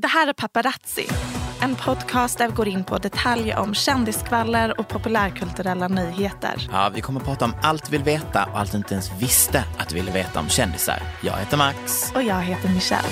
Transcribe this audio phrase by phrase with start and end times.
[0.00, 1.06] Det här är Paparazzi,
[1.60, 6.68] en podcast där vi går in på detaljer om kändisskvaller och populärkulturella nyheter.
[6.72, 9.10] Ja, vi kommer att prata om allt vi vill veta och allt du inte ens
[9.20, 11.02] visste att du ville veta om kändisar.
[11.22, 12.12] Jag heter Max.
[12.14, 13.08] Och jag heter Michelle.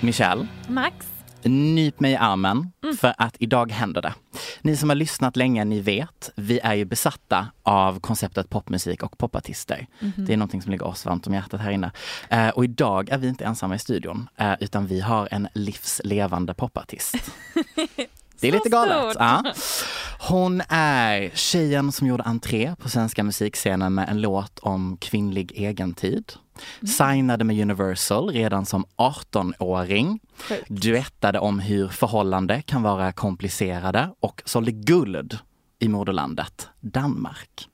[0.00, 1.13] Michelle, Max?
[1.44, 4.14] Nyp mig i armen för att idag händer det.
[4.62, 9.18] Ni som har lyssnat länge, ni vet, vi är ju besatta av konceptet popmusik och
[9.18, 9.86] popartister.
[10.16, 11.90] Det är någonting som ligger oss varmt om hjärtat här inne.
[12.28, 16.54] Eh, och idag är vi inte ensamma i studion, eh, utan vi har en livslevande
[16.54, 17.14] popartist.
[18.40, 19.16] Det är lite galet.
[19.18, 19.42] Ja.
[20.18, 26.32] Hon är tjejen som gjorde entré på svenska musikscenen med en låt om kvinnlig egentid.
[26.86, 30.20] Signade med Universal redan som 18-åring.
[30.68, 35.38] Duettade om hur förhållande kan vara komplicerade och sålde guld
[35.78, 37.68] i moderlandet Danmark.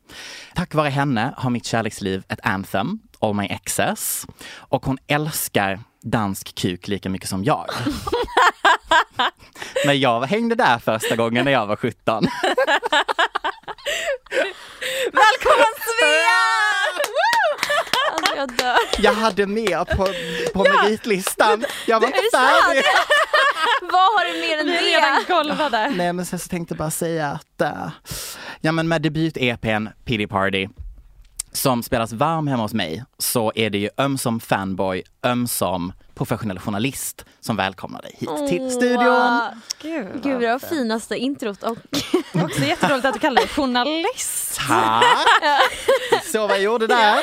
[0.54, 4.26] Tack vare henne har mitt kärleksliv ett anthem, All My Exes.
[4.56, 7.66] Och hon älskar dansk kuk lika mycket som jag.
[9.86, 12.24] Men jag hängde där första gången när jag var 17.
[15.12, 16.40] Välkommen Svea!
[18.40, 18.76] Jag dör.
[18.98, 20.06] Jag hade med på,
[20.54, 21.64] på meritlistan.
[21.86, 22.82] Jag var inte färdig.
[23.82, 25.32] Vad har du mer än Vi är redan det?
[25.32, 25.90] golvade.
[25.96, 27.90] Nej men sen så tänkte jag bara säga att, eh,
[28.60, 30.68] ja men med debut-EPn Pity Party
[31.52, 37.24] som spelas varm hemma hos mig så är det ju ömsom fanboy, ömsom professionell journalist
[37.40, 39.40] som välkomnar dig hit till studion.
[39.82, 41.78] Gud, Gud, det var finaste introt och
[42.44, 44.60] Också jätteroligt att du kallar dig journalist.
[44.68, 45.04] Tack!
[46.24, 47.14] Så vad jag gjorde där.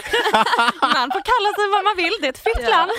[0.81, 2.91] Man får kalla sig vad man vill, det är ett fritt land.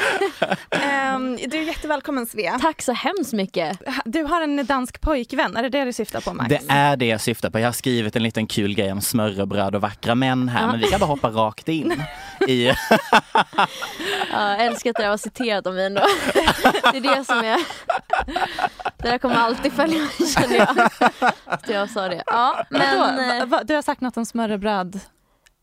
[0.70, 2.58] Ehm, du är jättevälkommen Svea.
[2.58, 3.78] tack så hemskt mycket.
[4.04, 6.48] Du har en dansk pojkvän, är det det du syftar på Max?
[6.48, 7.58] Det är det jag syftar på.
[7.58, 10.86] Jag har skrivit en liten kul grej om smörrebröd och vackra män här, men vi
[10.86, 12.02] kan bara hoppa rakt in
[12.48, 12.72] i...
[14.32, 16.00] Ja, jag älskar att det där var citerat om mig ändå.
[16.92, 17.58] Det är det som är...
[19.02, 20.88] Det där kommer alltid följa mig känner jag.
[21.44, 22.22] Att jag sa det.
[22.26, 23.40] Ja, men...
[23.40, 25.00] Eh, Va- Du har sagt något om smörrebröd.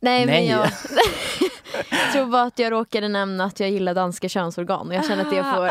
[0.01, 0.25] Nej, Nej.
[0.25, 0.67] men jag
[1.89, 5.23] jag tror bara att jag råkade nämna att jag gillar danska könsorgan och jag känner
[5.23, 5.69] att det får,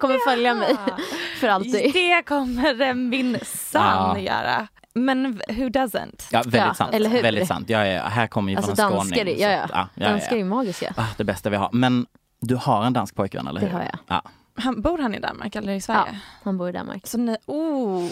[0.00, 0.76] kommer följa mig
[1.40, 1.92] för alltid.
[1.92, 4.18] Det kommer en minsann Ja.
[4.18, 4.68] göra.
[4.94, 6.28] Men who doesn't?
[6.30, 6.94] Ja, väldigt Ja, sant.
[6.94, 7.22] eller hur?
[7.22, 7.70] Väldigt sant.
[7.70, 9.40] Jag är, här kommer ju Alltså från en danskar, skåning.
[9.42, 9.66] är- ja, ja.
[9.68, 10.94] så ja, ja, Danskar är magiska.
[10.96, 11.68] Ah, det bästa vi har.
[11.72, 12.06] Men
[12.40, 13.72] du har en dansk pojkvän, eller Det hur?
[13.72, 13.98] har jag.
[14.06, 14.22] Ja.
[14.54, 16.20] Han, bor han i Danmark eller i Ja, Sverige?
[16.42, 17.06] han bor i Danmark.
[17.06, 18.04] Så ni, oh,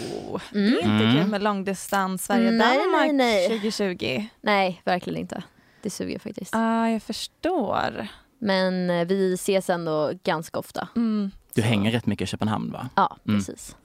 [0.51, 0.73] det är Mm.
[0.91, 1.15] inte Mm.
[1.15, 3.47] kul med långdistans Sverige-Danmark nej.
[3.47, 4.25] 2020.
[4.41, 5.43] Nej, verkligen inte.
[5.81, 6.55] Det suger faktiskt.
[6.55, 8.07] ah, jag förstår.
[8.39, 10.87] Men eh, vi ses ändå ganska ofta.
[10.95, 11.31] Mm.
[11.53, 12.89] Du hänger rätt mycket i Köpenhamn va?
[12.95, 13.39] Ja, Mm.
[13.39, 13.75] precis.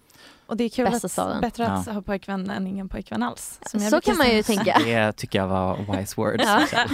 [0.53, 1.41] Och det är kul Bästa att, staden.
[1.41, 1.93] bättre att Ja.
[1.93, 3.61] ha pojkvän än ingen pojkvän alls.
[3.91, 4.57] Så kan man ju säga.
[4.65, 4.79] tänka.
[4.85, 6.45] Det tycker jag var wise words.
[6.47, 6.67] Ja.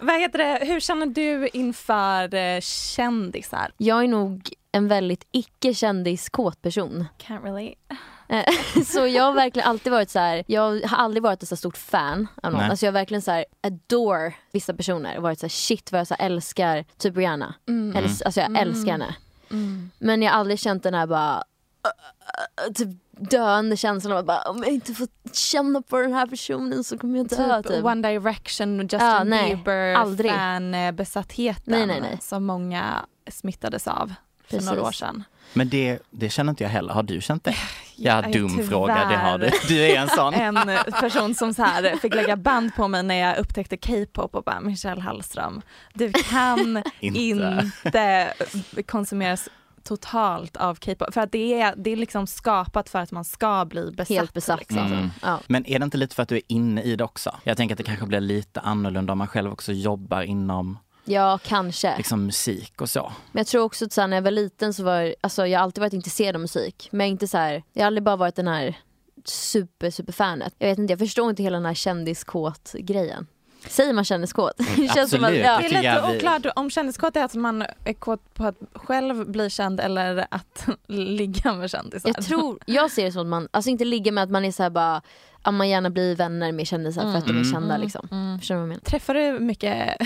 [0.00, 3.72] Vad heter det, hur känner du inför eh, kändisar?
[3.76, 7.04] Jag är nog en väldigt icke-kändiskåt person.
[7.18, 7.74] Can't relate.
[8.28, 10.44] Eh, så jag har verkligen alltid varit så här.
[10.46, 12.60] jag har aldrig varit ett så stort fan av någon.
[12.60, 12.70] Nej.
[12.70, 16.00] Alltså jag har verkligen så här adore vissa personer och varit så här shit vad
[16.00, 17.54] jag så älskar typ Rihanna.
[17.68, 17.96] Mm.
[17.96, 19.14] Eller, alltså jag älskar henne.
[19.98, 21.44] Men jag har aldrig känt den här bara
[22.74, 26.84] typ döende känslan av att bara, om jag inte får känna på den här personen
[26.84, 27.62] så kommer jag dö.
[27.62, 27.84] Typ, Typ.
[27.84, 30.30] One Direction, Justin Ja, nej, Bieber, aldrig.
[30.30, 32.18] fan-besattheten Nej, nej, nej.
[32.22, 34.14] som många smittades av
[34.44, 34.66] för Precis.
[34.70, 35.24] några år sedan.
[35.52, 36.94] Men det, det känner inte jag heller.
[36.94, 37.54] Har du känt det?
[37.96, 38.94] Ja, Jag är dum fråga.
[39.08, 39.50] Det har du.
[39.68, 40.34] Du är en sån.
[40.68, 40.68] en
[41.00, 44.60] person som så här fick lägga band på mig när jag upptäckte K-pop och bara
[44.60, 47.70] Michelle Hallström, du kan Inte.
[47.84, 48.34] inte
[48.86, 49.48] konsumeras
[49.84, 53.64] totalt av K-pop för att det är, det är liksom skapat för att man ska
[53.64, 54.16] bli besatt.
[54.16, 54.60] Helt besatt.
[54.60, 54.78] liksom.
[54.78, 55.10] Mm.
[55.22, 55.40] Ja.
[55.46, 57.36] Men är det inte lite för att du är inne i det också?
[57.44, 61.38] Jag tänker att det kanske blir lite annorlunda om man själv också jobbar inom ja,
[61.44, 61.96] kanske.
[61.96, 63.12] liksom, musik och så.
[63.32, 65.58] Men jag tror också att så här, när jag var liten så var alltså, jag
[65.58, 66.88] har alltid varit intresserad av musik.
[66.92, 68.76] Men inte så här, jag har aldrig bara varit den här
[69.24, 70.54] super super fanet.
[70.58, 73.26] Jag vet inte, jag förstår inte hela den här kändiskåt grejen.
[73.68, 74.52] Säger man kändiskåt?
[74.90, 75.44] Att, absolut.
[75.44, 75.58] ja.
[75.58, 79.50] Det är lite oklart om kändiskåt är att man är kåt på att själv bli
[79.50, 82.12] känd eller att ligga med kändisar.
[82.16, 84.52] Jag tror, jag ser det som att man, alltså inte ligga med att man är
[84.52, 85.02] så här bara,
[85.42, 87.52] att man gärna blir vänner med kändisar för att de är Mm.
[87.52, 88.08] kända liksom.
[88.40, 88.80] Förstår du vad jag menar?
[88.80, 89.96] Träffar du mycket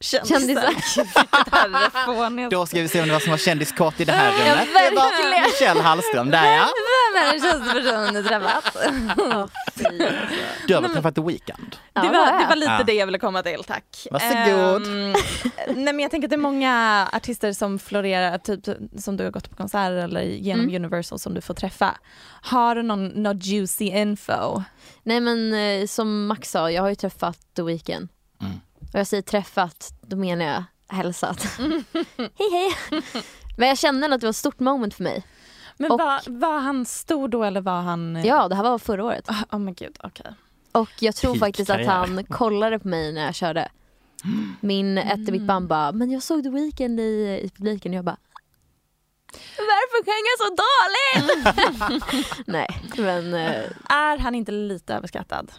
[0.00, 0.74] kändisar?
[0.94, 2.50] Kändisar.
[2.50, 4.68] Då ska vi se om det var som var kändiskåt i det här Ja, rummet.
[4.90, 5.42] Det var verkligen.
[5.44, 6.68] Michelle Hallström där ja.
[7.14, 8.76] Vem är den kändaste personen du träffat?
[10.66, 11.76] Du har väl träffat The Weeknd?
[11.92, 12.82] Ja, det, var, det var lite Ja.
[12.86, 14.06] det jag ville komma till, tack.
[14.10, 14.86] Varsågod.
[14.86, 15.12] Ehm,
[15.74, 18.60] nej men jag tänker att det är många artister som florerar, typ
[18.98, 20.74] som du har gått på konserter eller genom Mm.
[20.84, 21.94] Universal som du får träffa.
[22.42, 24.62] Har du någon, någon juicy info?
[25.02, 28.08] Nej men eh, som Max sa, jag har ju träffat The Weeknd.
[28.40, 28.60] Mm.
[28.92, 30.64] Och jag säger träffat, då menar jag
[30.96, 31.46] hälsat.
[32.16, 33.02] hej hej!
[33.58, 35.24] Men jag kände att det var ett stort moment för mig.
[35.76, 38.22] Men Och- var, var han stor då eller var han...
[38.24, 39.24] Ja, det här var förra året.
[39.28, 40.26] Åh oh, men gud, okej.
[40.72, 41.90] Och jag tror Peak faktiskt att karriär.
[41.90, 43.68] han kollade på mig när jag körde.
[44.60, 47.96] Min ett i mitt band bara, men jag såg The Weeknd i, i publiken och
[47.98, 48.16] jag bara
[49.56, 52.46] Varför sjöng jag så dåligt?
[52.46, 55.52] Nej, men eh, Är han inte lite överskattad?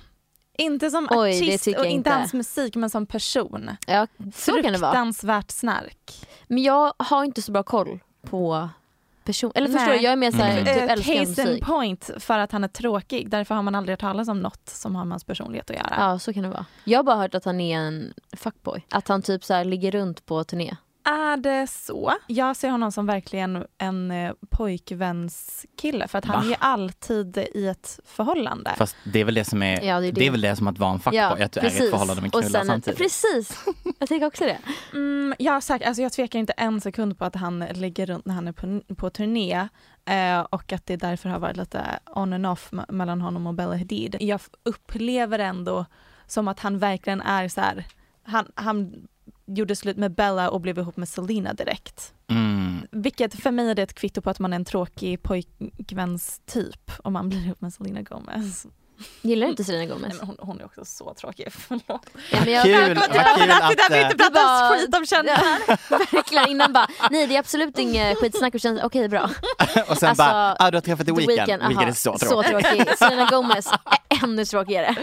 [0.59, 2.09] Inte som Oj, artist och inte inte.
[2.09, 3.71] hans musik men som person.
[3.88, 4.91] ja, så kan det vara.
[4.91, 6.27] Fruktansvärt snark.
[6.47, 8.69] Men jag har inte så bra koll på
[9.23, 9.51] person.
[9.56, 9.97] Eller förstår Nej.
[9.97, 10.65] du, jag är mer såhär, Mm.
[10.65, 11.65] typ Eh, älskar case in musik.
[11.65, 13.29] point för att han är tråkig.
[13.29, 15.95] Därför har man aldrig hört talas om något som har med hans personlighet att göra.
[15.97, 16.65] Ja, så kan det vara.
[16.83, 18.85] Jag har bara hört att han är en fuckboy.
[18.89, 20.75] Att han typ så här ligger runt på turné.
[21.09, 22.13] Är det så?
[22.27, 26.51] Jag ser honom som verkligen en eh, pojkvänskille för att han Va?
[26.53, 28.73] är alltid i ett förhållande.
[28.77, 30.19] Fast det är väl det som är, Ja, det är det.
[30.21, 30.27] det.
[30.27, 32.31] är väl det som att vara en fuckboy, att du är i ett förhållande med
[32.31, 32.97] knullar samtidigt.
[33.00, 33.65] Precis,
[34.00, 34.57] jag tänker också det.
[34.94, 38.33] Mm, har sagt, alltså jag tvekar inte en sekund på att han ligger runt när
[38.33, 39.67] han är på, på turné
[40.06, 43.53] eh, och att det därför har varit lite on and off me- mellan honom och
[43.53, 44.15] Bella Hadid.
[44.19, 45.85] Jag upplever ändå
[46.27, 47.85] som att han verkligen är så här,
[48.23, 49.07] han, han
[49.46, 52.14] gjorde slut med Bella och blev ihop med Selena direkt.
[52.30, 52.88] Mm.
[52.92, 57.14] Vilket för mig är det ett kvitto på att man är en tråkig pojkvänstyp om
[57.14, 58.66] man blir ihop med Selena Gomez.
[59.22, 60.18] Gillar du inte Selena Nej, Gomez?
[60.20, 61.86] men hon, hon är också så tråkig, förlåt.
[62.31, 64.96] Ja, men jag, Kul, till kul att, det är där vi eh, inte pratar skit
[64.96, 66.12] om kändisar.
[66.16, 69.24] verkligen innan bara, nej det är absolut inget skitsnack och känns okej bra.
[69.90, 71.38] Och sen Alltså, bara, ah, du har träffat The Weeknd.
[71.38, 72.50] Weeknd, är så så tråkig.
[72.52, 72.98] tråkig.
[72.98, 73.78] Selena Gomez, ä-
[74.24, 74.96] ännu tråkigare.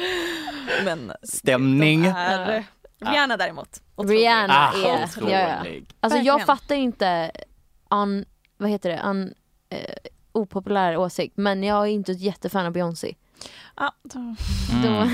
[0.85, 2.03] Men Stämning.
[2.03, 2.65] de är,
[3.01, 3.69] Rihanna däremot.
[3.97, 4.17] otrolig.
[4.19, 5.05] Rihanna Ah, är, ja, ja.
[5.05, 5.87] otrolig.
[6.01, 7.31] Alltså jag fattar inte
[7.91, 8.25] un,
[8.57, 9.35] vad heter det, un,
[9.71, 9.79] eh,
[10.33, 13.15] opopulär åsikt men jag är inte ett jättefan av Beyoncé.
[13.77, 14.19] Ja, då,
[14.73, 15.09] Mm.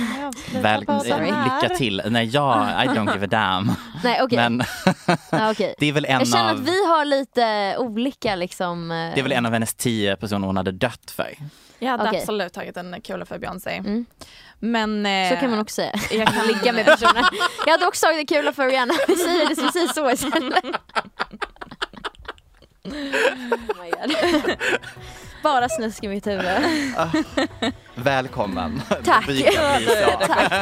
[0.63, 2.03] Väl, lycka till.
[2.07, 3.73] Nej, jag, I don't give a damn.
[4.05, 4.63] nej okej, Men
[5.31, 5.75] ja, okej.
[5.79, 6.57] det är väl en Jag känner av...
[6.57, 8.91] att vi har lite olika liksom.
[8.91, 11.35] eh, Det är väl en av hennes tio personer hon hade dött för.
[11.83, 12.21] Jag hade Okej.
[12.21, 13.71] absolut tagit en kula för Beyoncé.
[13.71, 14.07] Mm.
[14.59, 15.07] Men...
[15.07, 15.93] eh, Så kan man också säga.
[16.11, 17.25] Jag kan Ligga med personer.
[17.67, 18.95] Jag hade också tagit det kul för Rihanna.
[19.09, 20.65] Vi säger det, vi säger så istället.
[22.85, 22.93] Oh
[23.83, 24.57] my God.
[25.43, 26.45] Bara snusk i mitt huvud.
[27.95, 28.83] Välkommen.
[29.05, 29.27] Tack.
[30.27, 30.53] Tack.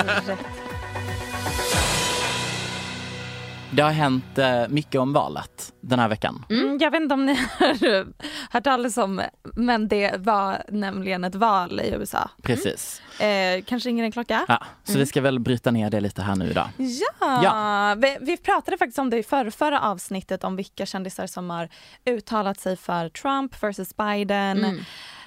[3.72, 6.44] Det har hänt eh, mycket om valet den här veckan.
[6.50, 8.06] Mm, jag vet inte om ni har
[8.52, 9.22] hört talas om,
[9.56, 12.30] men det var nämligen ett val i USA.
[12.42, 13.02] Precis.
[13.20, 14.44] Eh, kanske ringer en klocka?
[14.48, 16.68] Ja, så vi ska väl bryta ner det lite här nu idag.
[16.76, 17.94] Ja, Ja.
[17.98, 21.68] Vi, vi pratade faktiskt om det i förra, förra avsnittet om vilka kändisar som har
[22.04, 24.64] uttalat sig för Trump versus Biden.
[24.64, 24.80] Mm.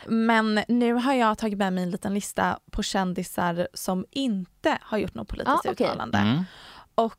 [0.07, 4.97] Men nu har jag tagit med mig en liten lista på kändisar som inte har
[4.97, 5.87] gjort något politiskt Ja, okej.
[5.87, 6.17] uttalande.
[6.17, 6.43] Mm.
[6.95, 7.13] Och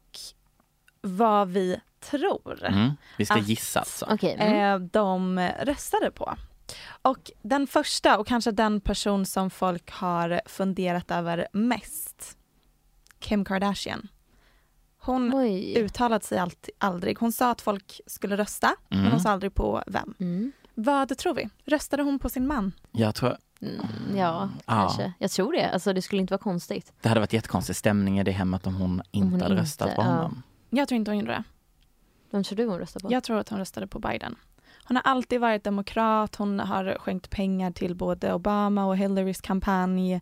[1.04, 2.90] vad vi tror Mm.
[3.18, 4.06] Vi ska Att- gissa alltså.
[4.10, 4.36] Okej.
[4.38, 4.82] Mm.
[4.82, 6.36] eh, de röstade på.
[7.02, 12.36] Och den första och kanske den person som folk har funderat över mest,
[13.18, 14.08] Kim Kardashian.
[14.98, 15.78] Hon Oj.
[15.78, 16.46] uttalat sig
[16.78, 17.18] aldrig.
[17.18, 19.10] Hon sa att folk skulle rösta, men Mm.
[19.10, 20.14] hon sa aldrig på vem.
[20.20, 20.52] Mm.
[20.74, 21.48] Vad tror vi?
[21.64, 22.72] Röstade hon på sin man?
[22.92, 23.76] Jag tror Mm,
[24.16, 24.72] ja, Ja.
[24.72, 25.12] kanske.
[25.18, 25.70] Jag tror det.
[25.70, 26.92] Alltså det skulle inte vara konstigt.
[27.02, 29.96] det hade varit jättekonstig stämning i det hemmet om hon inte hon hade inte- röstat
[29.96, 30.30] på ja.
[30.76, 31.44] Jag tror inte hon gjorde det.
[32.30, 33.12] Vem tror du hon röstar på?
[33.12, 34.36] Jag tror att hon röstade på Biden.
[34.84, 40.20] Hon har alltid varit demokrat, hon har skänkt pengar till både Obama och Hillarys kampanj.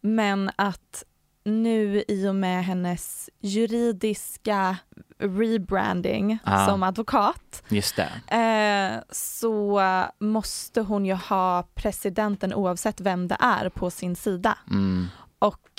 [0.00, 1.04] Men att
[1.44, 4.76] nu i och med hennes juridiska
[5.18, 6.66] rebranding Ah.
[6.66, 8.10] som advokat Just det.
[8.36, 9.80] eh, så
[10.18, 14.58] måste hon ju ha presidenten oavsett vem det är på sin sida.
[14.70, 15.06] Mm.
[15.38, 15.70] Och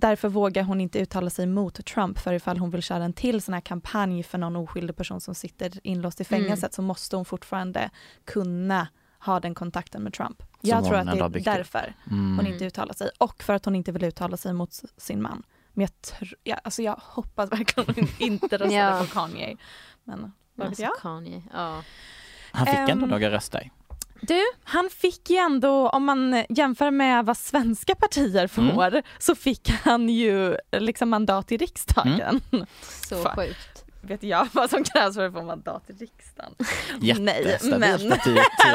[0.00, 3.42] därför vågar hon inte uttala sig mot Trump för ifall hon vill köra en till
[3.42, 7.24] sån här kampanj för någon oskyldig person som sitter inlåst i fängelset så måste hon
[7.24, 7.90] fortfarande
[8.24, 8.88] kunna
[9.18, 10.42] ha den kontakten med Trump.
[10.60, 11.54] Jag hon tror att det är byggt upp.
[11.54, 12.36] därför Mm.
[12.36, 15.42] hon inte uttalar sig och för att hon inte vill uttala sig mot sin man.
[15.72, 18.98] Men jag, tr- jag, alltså jag hoppas verkligen att hon inte röstade Ja.
[19.00, 19.56] på Kanye.
[20.04, 20.20] Men
[20.54, 20.92] vad vet Alltså, jag?
[21.00, 21.42] Kanye.
[21.52, 21.82] Ja.
[22.52, 23.70] Han fick ändå Ehm, några röster.
[24.20, 29.70] Du, han fick ju ändå, om man jämför med vad svenska partier får, så fick
[29.70, 32.40] han ju liksom mandat i riksdagen.
[32.82, 33.36] Så Fan.
[33.36, 33.84] sjukt.
[34.02, 36.52] Vet jag vad som krävs för att få mandat i riksdagen?
[37.18, 38.20] Nej, Jättestabilt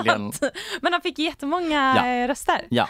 [0.06, 0.32] men,
[0.82, 2.28] men han fick jättemånga Ja.
[2.28, 2.62] röster.
[2.70, 2.88] Ja,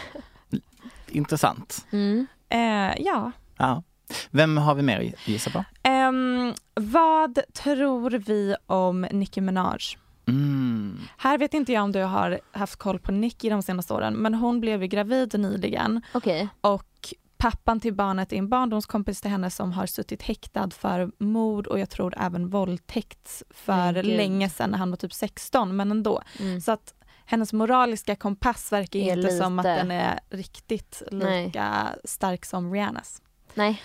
[1.08, 1.86] intressant.
[1.92, 2.28] Mm.
[2.50, 3.32] Eh, ja.
[3.58, 3.84] Ja.
[4.32, 5.64] Vem har vi mer att gissa på?
[5.84, 9.80] Ehm, vad tror vi om Nicki Minaj?
[10.28, 11.00] Mm.
[11.18, 14.34] Här vet inte jag om du har haft koll på Nicki de senaste åren, men
[14.34, 16.48] hon blev ju gravid nyligen Okej.
[16.62, 21.68] och pappan till barnet är en barndomskompis till henne som har suttit häktad för mord
[21.68, 24.06] och jag tror även våldtäkt för gud.
[24.06, 26.22] länge sedan när han var typ 16 men ändå.
[26.40, 26.62] Mm.
[26.62, 26.94] Så att
[27.26, 31.46] hennes moraliska kompass verkar inte som att lite- den är riktigt Nej.
[31.46, 33.22] lika stark som Rihannas.
[33.54, 33.82] Nej.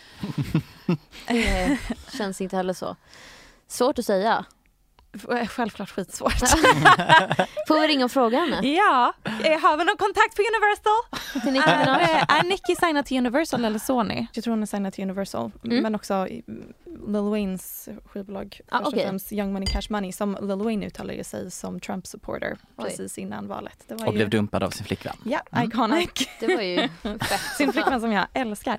[1.29, 1.79] Det
[2.19, 2.97] känns inte heller så.
[3.69, 4.45] Svårt att säga.
[5.29, 6.33] F- Självklart skitsvårt.
[7.69, 8.69] Får vi ringa och fråga henne?
[8.69, 11.21] ja, eh, har vi någon kontakt på Universal?
[11.43, 12.25] Till Nicki Minaj?
[12.29, 14.27] Är, är Nicki signad till Universal eller Sony?
[14.33, 15.51] Jag tror hon är signad till Universal.
[15.65, 15.83] Mm.
[15.83, 16.43] Men också i-
[17.07, 18.61] Lil Waynes skivbolag.
[18.69, 19.05] Ah, först och okej.
[19.07, 22.85] främst Young Money Cash Money som Lil Wayne uttalade sig som Trump supporter Oj.
[22.85, 23.85] precis innan valet.
[23.89, 25.17] Det var Och ju, blev dumpad av sin flickvän.
[25.25, 25.69] Ja, Mm.
[25.69, 26.11] iconic.
[26.41, 27.41] Det var ju fett.
[27.57, 28.79] Sin flickvän som jag älskar.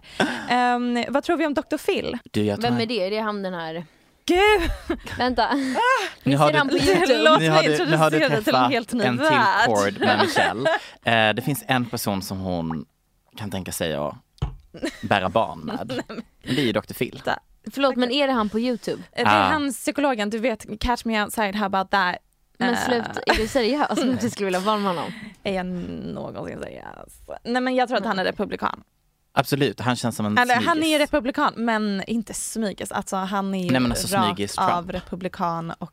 [0.50, 1.78] Ehm, vad tror vi om Dr.
[1.78, 2.18] Phil?
[2.32, 3.06] Du, Vem är det?
[3.08, 3.86] Är det han den här...
[4.28, 4.98] Gud!
[5.18, 5.54] Vänta.
[5.54, 5.76] Nu
[6.24, 7.62] Vi ser du- han på Låt Youtube.
[7.62, 9.66] Du introducera dig till en träffat helt ny en till värld.
[9.70, 10.70] chord med Michelle.
[11.04, 12.86] Eh, det finns en person som hon
[13.38, 14.16] kan tänka sig att
[15.02, 16.04] bära barn med.
[16.44, 16.94] Det är ju Dr.
[16.94, 17.22] Phil.
[17.72, 19.04] Förlåt men är det han på Youtube?
[19.16, 19.30] Det är Ah.
[19.50, 22.16] han psykologen, du vet Catch Me Outside, how about that?
[22.60, 25.12] Men Eh, sluta, är du seriös att du skulle vilja vara med honom?
[25.44, 27.22] Är jag någonsin seriös?
[27.44, 28.84] Nej men jag tror att han är republikan.
[29.40, 31.00] Absolut, han känns som en Eller han är smygis.
[31.00, 32.92] republikan men inte smygis.
[32.92, 35.92] Alltså han är Nej, alltså rakt smygis av republikan och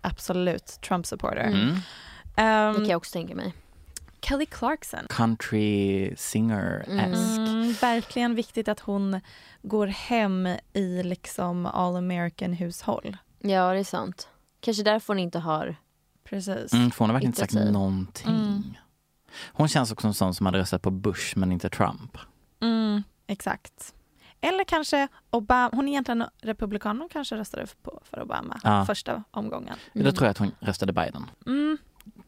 [0.00, 1.44] absolut Trump supporter.
[1.44, 1.76] Mm.
[2.36, 3.54] Ehm, Det kan jag också tänka mig.
[4.20, 5.06] Kelly Clarkson.
[5.10, 7.38] Country singer-esk.
[7.38, 9.20] Mm, verkligen viktigt att hon
[9.62, 13.16] går hem i liksom all American hushåll.
[13.38, 14.28] Ja det är sant.
[14.60, 15.76] Kanske därför hon inte har...
[16.24, 16.72] Precis.
[16.72, 18.30] Mm, för hon har verkligen inte sagt någonting.
[18.30, 18.62] Mm.
[19.52, 22.18] Hon känns också som en sån som hade röstat på Bush men inte Trump.
[22.60, 23.94] Mm, exakt.
[24.40, 28.84] Eller kanske Obama, hon är egentligen republikan, hon kanske röstade på för Obama Ja.
[28.86, 29.76] första omgången.
[29.92, 31.30] Då tror jag att hon röstade Biden.
[31.46, 31.78] Mm,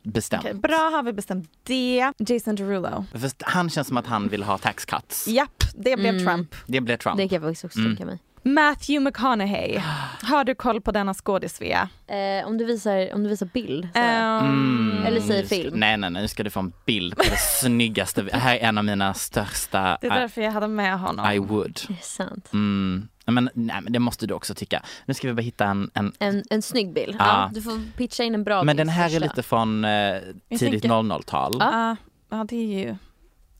[0.02, 0.42] Bestämt.
[0.44, 2.12] okej, bra har vi bestämt det.
[2.18, 3.04] Jason Derulo.
[3.40, 5.28] Han känns som att han vill ha tax cuts.
[5.28, 6.26] Japp, det blev Mm.
[6.26, 6.54] Trump.
[6.66, 7.16] Det blev Trump.
[7.16, 7.90] Det kan jag också Mm.
[7.90, 8.18] tänka mig.
[8.42, 9.78] Matthew McConaughey.
[10.23, 11.88] Har du koll på denna skådis Svea?
[12.06, 13.88] Eh, om, du visar, om du visar bild.
[13.94, 14.00] Så.
[14.00, 15.78] Mm, Eller säger film.
[15.80, 18.23] Nej, nej, nej, nu ska du få en bild på det snyggaste.
[18.23, 21.32] Det här är en av mina största Det är därför jag hade med honom.
[21.32, 21.80] I, would.
[21.88, 22.49] Det är sant.
[22.52, 23.09] Mm.
[23.26, 24.82] Men, nej, men det måste du också tycka.
[25.06, 25.90] Nu ska vi bara hitta en...
[25.94, 27.16] en En, en snygg bild.
[27.18, 27.26] Ja.
[27.26, 30.16] Ja, du får pitcha in en bra men bild den här är lite från eh,
[30.49, 31.56] tidigt tänker- 00-tal.
[31.61, 31.97] Ja,
[32.30, 32.97] ja, det är ju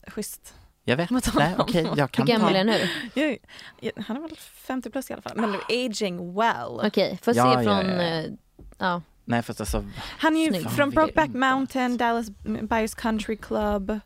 [0.07, 0.53] schysst.
[0.83, 1.09] Jag vet.
[1.09, 1.97] Han okej, om?
[1.97, 2.55] jag kan Hur gammal ta...
[2.55, 2.89] är han nu?
[3.13, 3.37] Jag,
[3.79, 5.37] jag, han är väl 50 plus i alla fall.
[5.37, 6.87] Men aging well.
[6.87, 7.89] Okej, får Ja, se ja, från...
[7.89, 8.01] ja.
[8.01, 8.25] eh,
[8.77, 9.01] ja.
[9.25, 9.85] Nej, fast alltså...
[10.01, 10.69] Han är ju Snygg.
[10.71, 12.29] från Brokeback inte Mountain, Dallas
[12.61, 13.99] Buyers Country Club,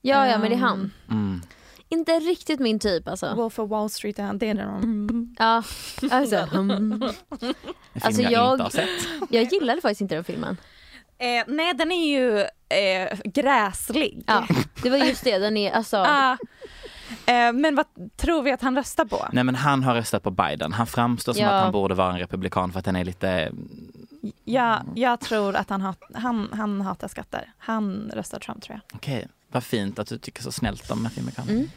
[0.00, 0.92] ja, ja men det är Ehm, han.
[1.10, 1.42] Mm.
[1.88, 3.34] Inte riktigt min typ alltså.
[3.34, 5.34] Wolf of Wall Street, det är de.
[5.38, 5.62] Ja,
[6.10, 7.02] alltså, mm.
[8.00, 8.88] Alltså, jag, jag- inte.
[9.30, 10.56] Jag gillade faktiskt inte den filmen.
[11.18, 14.22] Eh, nej, den är ju eh, gräslig.
[14.26, 14.46] Ja,
[14.82, 15.38] det var just det.
[15.38, 15.96] Den är alltså...
[15.96, 16.32] Ah.
[17.26, 19.26] eh, men vad tror vi att han röstar på?
[19.32, 20.72] Nej men han har röstat på Biden.
[20.72, 21.50] Han framstår som Ja.
[21.50, 23.52] att han borde vara en republikan för att han är lite...
[24.44, 27.52] Jag, jag tror att han, hat, han, han hatar skatter.
[27.58, 28.96] Han röstar Trump tror jag.
[28.96, 31.56] Okej, vad fint att du tycker så snällt om Matthew McConaughey.
[31.56, 31.68] Mm.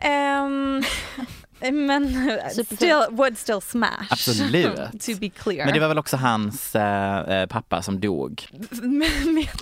[0.00, 0.82] Ehm,
[1.60, 2.08] Men
[2.50, 2.66] Superfint.
[2.76, 4.06] still, would still smash.
[4.10, 4.76] Absolut.
[5.00, 5.64] to be clear.
[5.64, 8.48] Men det var väl också hans eh, eh, pappa som dog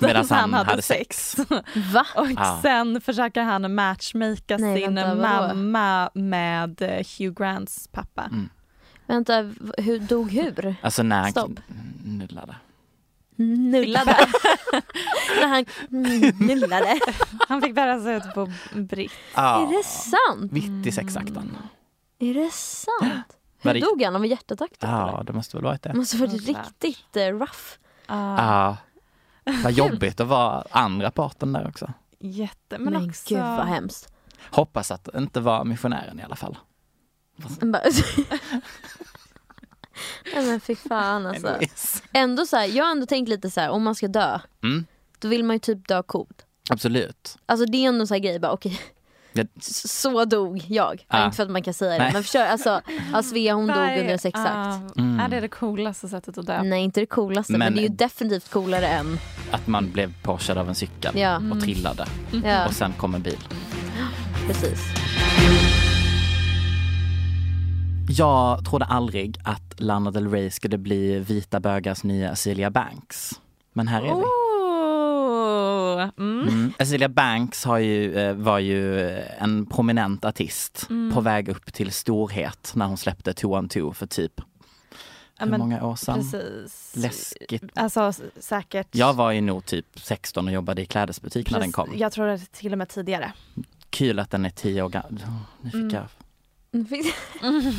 [0.01, 1.31] Medan han, han hade, sex.
[1.33, 1.51] sex.
[1.93, 2.07] Va?
[2.17, 2.59] Och Ja.
[2.63, 8.23] sen försöker han matchmaka Nej, sin vänta, mamma med eh, Hugh Grants pappa.
[8.23, 8.49] Mm.
[9.07, 9.43] Vänta,
[9.79, 10.75] hur, dog hur?
[10.83, 11.51] Alltså när han Stopp.
[12.05, 12.57] nullade.
[13.37, 14.17] Nullade.
[15.41, 15.65] När han
[16.47, 16.99] nullade.
[17.49, 19.13] Han fick bära sig ut på britt.
[19.35, 19.63] Ja.
[19.63, 20.53] Är det sant?
[20.53, 21.57] Mitt i sexakten.
[22.31, 23.37] Är det sant?
[23.63, 24.17] Hur dog han?
[24.17, 24.71] Av en hjärtattack?
[24.71, 25.25] typ, Ja, eller?
[25.25, 25.89] det måste väl varit det.
[25.89, 27.59] Det måste varit riktigt eh, rough.
[28.07, 28.77] Ja.
[29.65, 31.93] Vad jobbigt att vara andra parten där också.
[32.19, 32.79] jätte.
[32.79, 33.35] Men, Men, också...
[33.35, 34.13] gud vad hemskt.
[34.51, 36.59] Hoppas att det inte var missionären i alla fall.
[40.35, 41.59] Nej men fy fan alltså.
[42.13, 44.87] Ändå så här, jag har ändå tänkt lite så här, om man ska dö, Mm,
[45.19, 46.47] då vill man ju typ dö coolt.
[46.71, 47.37] absolut.
[47.47, 48.94] Alltså det är ändå en sån här grej, bara okej, Det,
[49.59, 51.05] s- så dog jag.
[51.09, 51.25] Ah.
[51.25, 52.13] Inte för att man kan säga det, Nej.
[52.13, 52.81] men förstår, alltså,
[53.13, 54.51] alltså Svea hon dog under sexakt.
[54.55, 55.21] ja, Mm.
[55.21, 56.63] Är det det coolaste sättet att dö?
[56.63, 59.19] Nej inte det coolaste, men, Men- det är ju definitivt coolare än,
[59.51, 61.41] att man blev påkörd av en cykel Ja.
[61.53, 62.07] och trillade.
[62.45, 63.39] ja Och sen kom en bil.
[64.47, 64.81] precis.
[68.09, 73.31] Jag trodde aldrig att Lana Del Rey skulle bli vita bögars nya Celia Banks.
[73.73, 74.11] Men här är vi.
[74.11, 74.25] Oh,
[76.19, 76.49] mm.
[76.49, 76.73] Mm.
[76.79, 81.15] Cecilia Banks har ju, eh, var ju eh, en prominent artist Mm.
[81.15, 84.41] på väg upp till storhet när hon släppte Two on Two för typ,
[85.39, 86.15] hur men många år sedan?
[86.15, 86.93] Precis.
[86.97, 87.63] Läskigt.
[87.75, 88.89] Alltså säkert.
[88.91, 91.91] Jag var ju nog typ 16 och jobbade i klädesbutik när den kom.
[91.97, 93.33] Jag tror det till och med tidigare.
[93.91, 95.21] Kul att den är 10 år gammal.
[95.61, 95.95] Nu fick
[96.73, 96.87] Mm.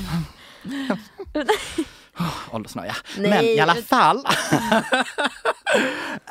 [2.18, 2.96] jag åldersnoja.
[3.18, 4.26] Nej, Men i alla fall.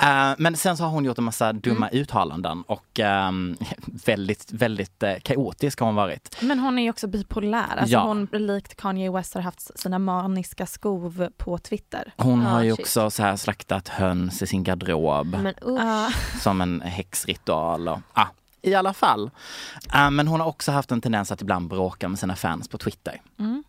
[0.01, 2.01] Eh, men sen så har hon gjort en massa dumma Mm.
[2.03, 3.57] uttalanden och ehm,
[4.07, 6.37] väldigt, väldigt uh, kaotisk har hon varit.
[6.43, 7.77] Men hon är ju också bipolär.
[7.77, 8.01] Alltså Ja.
[8.03, 12.13] Hon likt Kanye West har haft sina maniska skov på Twitter.
[12.17, 12.81] Hon Ah, har ju shit.
[12.81, 15.55] också så här slaktat höns i sin garderob Men.
[15.77, 16.11] Ja.
[16.41, 17.89] som en häxritual.
[17.89, 18.27] Och, ah,
[18.63, 19.31] I alla fall.
[19.95, 22.79] Eh, men hon har också haft en tendens att ibland bråka med sina fans på
[22.79, 23.21] Twitter.
[23.39, 23.65] Mm.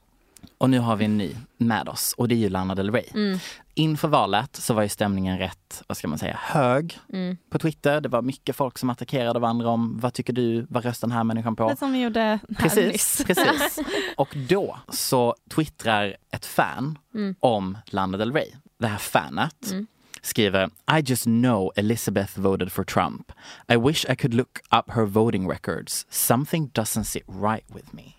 [0.58, 3.06] Och nu har vi en ny med oss och det är ju Lana Del Rey.
[3.14, 3.40] Mm,
[3.74, 7.38] Inför valet så var ju stämningen rätt, vad ska man säga, hög mm.
[7.50, 8.02] på Twitter.
[8.02, 11.24] Det var mycket folk som attackerade varandra om vad tycker du, vad röstar den här
[11.24, 11.70] människan på?
[11.70, 13.80] Det som vi gjorde här Precis, precis.
[14.18, 17.36] Och då så twittrar ett fan Mm.
[17.40, 18.52] om Lana Del Rey.
[18.80, 19.88] Det här fanet Mm.
[20.22, 20.66] skriver
[20.98, 23.32] I just know Elizabeth voted for Trump.
[23.68, 26.06] I wish I could look up her voting records.
[26.10, 28.15] Something doesn't sit right with me.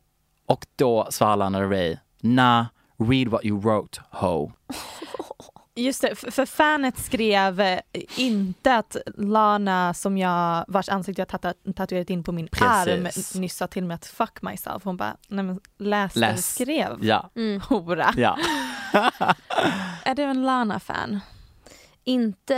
[0.47, 2.65] och då svarar Lana Rey nah,
[2.99, 4.53] read what you wrote ho.
[5.75, 7.81] Just det, för, fanet skrev eh,
[8.17, 12.67] inte att Lana som jag, vars ansikte jag tatu- tatuerat in på min Precis.
[13.37, 14.85] arm nyss sa till mig att fuck myself.
[14.85, 16.55] Hon bara, nej men läs, Läs.
[16.55, 16.99] skrev.
[17.05, 17.61] Ja, Mm.
[17.61, 18.15] Hora.
[18.17, 18.39] ja.
[20.05, 21.21] Är du en Lana-fan?
[22.05, 22.55] Inte,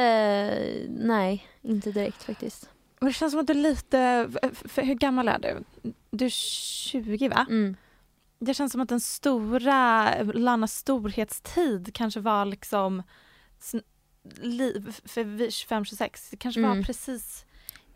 [0.89, 2.69] nej, inte direkt faktiskt.
[3.01, 4.29] Men det känns som att du är lite,
[4.65, 5.65] för hur gammal är du?
[6.11, 7.47] Du är 20 va?
[7.51, 7.77] Mm.
[8.45, 13.03] Det känns som att den stora, Lanas storhetstid kanske var liksom
[15.05, 16.85] för vi 25-26, det kanske var Mm.
[16.85, 17.45] precis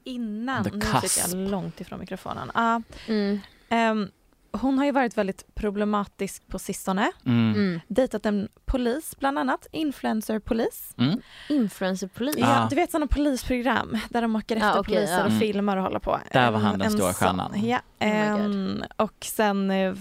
[0.04, 0.64] innan.
[0.64, 2.50] The nu sitter jag långt ifrån mikrofonen.
[2.54, 3.38] Ja, Mm.
[3.68, 4.10] ehm,
[4.52, 7.10] hon har ju varit väldigt problematisk på sistone.
[7.26, 7.54] Mm.
[7.54, 7.80] Mm.
[7.88, 10.94] Dejtat en polis bland annat, influencerpolis.
[10.98, 11.20] Mm.
[11.48, 12.34] Influencerpolis.
[12.38, 12.46] Ja.
[12.62, 15.20] Ja, du vet sådana polisprogram där de åker efter Ja, okej, poliser ja.
[15.24, 15.40] och Mm.
[15.40, 16.18] filmar och håller på.
[16.32, 17.14] Där var En- han den en stora sån.
[17.28, 17.64] stjärnan.
[17.66, 19.94] Ja, Oh ehm, och sen eh,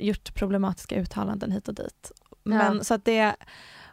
[0.00, 2.12] gjort problematiska uttalanden hit och dit.
[2.44, 2.84] Men Ja.
[2.84, 3.36] så att det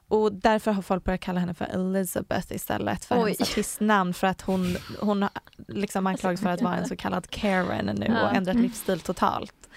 [0.08, 3.22] och därför har folk börjat kalla henne för Elizabeth istället för Oj.
[3.22, 5.32] hennes artistnamn för att hon, hon har
[5.68, 8.30] liksom anklagas för att vara en så kallad Karen nu Ja.
[8.30, 9.70] och ändrat livsstil totalt.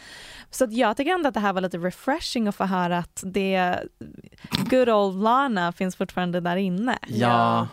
[0.51, 3.23] Så att jag tycker ändå att det här var lite refreshing att få höra att
[3.27, 3.79] det
[4.71, 6.99] good old Lana finns fortfarande där inne.
[7.07, 7.69] ja.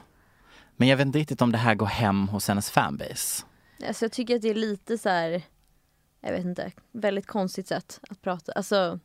[0.77, 3.45] Men jag vet inte riktigt om det här går hem hos hennes fanbase.
[3.87, 5.41] Alltså jag tycker att det är lite så här,
[6.21, 8.51] jag vet inte, väldigt konstigt sätt att prata.
[8.51, 8.99] Alltså,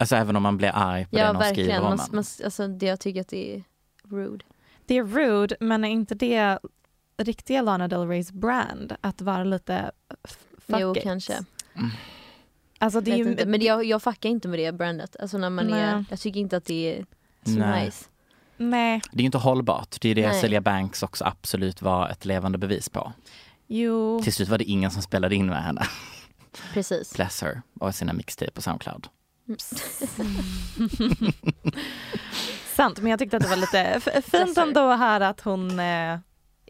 [0.00, 1.82] Alltså även om man blir arg på ja det någon skriver verkligen.
[1.82, 3.64] om Man, man, alltså, det, jag tycker att det är
[4.02, 4.44] rude.
[4.86, 6.58] Det är rude, men är inte det
[7.16, 8.96] riktiga Lana Del Reys brand?
[9.00, 9.90] Att vara lite
[10.58, 11.02] fuck jo, it.
[11.02, 11.34] kanske.
[12.78, 13.46] Alltså det är Vet ju, inte.
[13.46, 15.16] Men jag, jag fuckar inte med det brandet.
[15.20, 17.06] Alltså när man är, jag tycker inte att det är
[17.44, 17.84] så Nej.
[17.84, 18.04] nice.
[18.56, 19.96] Nej, Det är ju inte hållbart.
[20.00, 20.40] Det är det Nej.
[20.40, 23.12] Celia Banks också absolut var ett levande bevis på.
[23.66, 24.20] jo.
[24.22, 25.82] Till slut var det ingen som spelade in med henne.
[26.72, 27.14] Precis.
[27.14, 27.62] Bless her.
[27.80, 29.08] Och sina mixtape på Soundcloud.
[32.76, 36.18] Sant, men jag tyckte att det var lite fint ändå att höra att hon eh,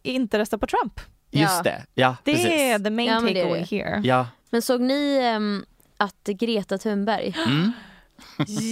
[0.02, 1.00] inte röstar på Trump.
[1.30, 1.62] Just Ja.
[1.62, 2.50] det, ja Det precis.
[2.50, 4.00] är the main Ja, takeaway here.
[4.04, 4.26] Ja.
[4.50, 5.64] Men såg ni ehm,
[5.96, 7.72] att Greta Thunberg, Mm.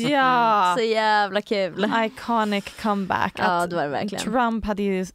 [0.09, 1.93] Ja, så jävla kul.
[2.05, 3.33] iconic comeback.
[3.39, 4.25] Ja det var det verkligen.
[4.25, 5.07] Trump hade ju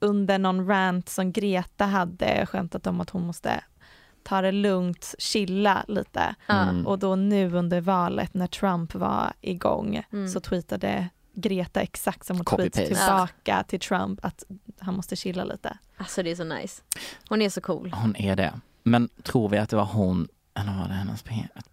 [0.00, 3.64] under någon rant som Greta hade skämtat om att hon måste
[4.22, 6.34] ta det lugnt, chilla lite.
[6.46, 6.54] Ja.
[6.62, 6.86] Mm.
[6.86, 10.28] Och då nu under valet när Trump var igång Mm.
[10.28, 14.44] så tweetade Greta exakt som hon tweetade tillbaka till Trump att
[14.78, 15.78] han måste chilla lite.
[15.96, 16.82] Alltså det är så nice.
[17.28, 17.92] Hon är så cool.
[17.94, 18.52] Hon är det.
[18.82, 21.22] Men tror vi att det var hon eller var det hennes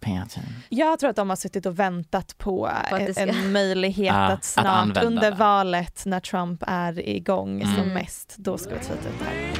[0.00, 0.44] PR-team?
[0.68, 4.14] Jag tror att de har suttit och väntat på, På att en, ska- en möjlighet
[4.14, 5.36] Ja, att att snart använda under det.
[5.36, 7.88] valet när Trump är igång som Mm.
[7.94, 9.54] mest, då ska vi tweeta ut det här.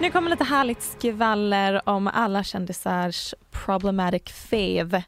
[0.00, 5.02] Nu kommer lite härligt skvaller om alla kändisars problematic fave,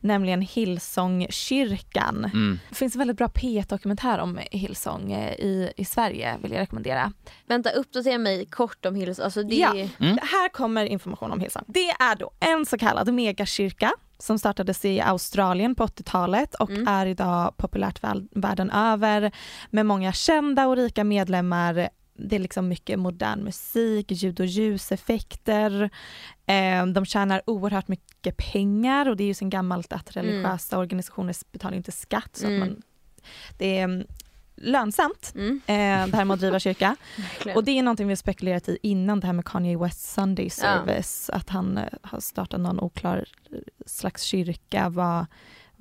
[0.00, 2.24] nämligen Hillsongkyrkan.
[2.24, 2.58] Mm.
[2.68, 7.12] Det finns en väldigt bra P1-dokumentär om Hillsong eh, i, i Sverige vill jag rekommendera.
[7.46, 9.20] Vänta uppdatera mig kort om Hills.
[9.20, 9.72] Alltså det Ja.
[10.00, 10.18] Mm.
[10.22, 11.64] Här kommer information om Hillsong.
[11.66, 16.88] Det är då en så kallad megakyrka som startades i Australien på 80-talet och Mm.
[16.88, 19.32] är idag populärt världen över
[19.70, 21.88] med många kända och rika medlemmar.
[22.28, 25.90] Det är liksom mycket modern musik, ljud och ljuseffekter.
[26.46, 31.34] Eh, de tjänar oerhört mycket pengar och det är ju sen gammalt att religiösa organisationer
[31.52, 32.62] betalar inte skatt så Mm.
[32.62, 32.82] att man,
[33.58, 34.06] det är mm,
[34.56, 36.96] lönsamt Mm, eh, det här med att driva kyrka.
[37.54, 40.50] Och det är någonting vi har spekulerat i innan det här med Kanye West Sunday
[40.50, 41.30] Service.
[41.30, 44.88] Att han eh, har startat någon oklar eh, slags kyrka.
[44.88, 45.26] Vad,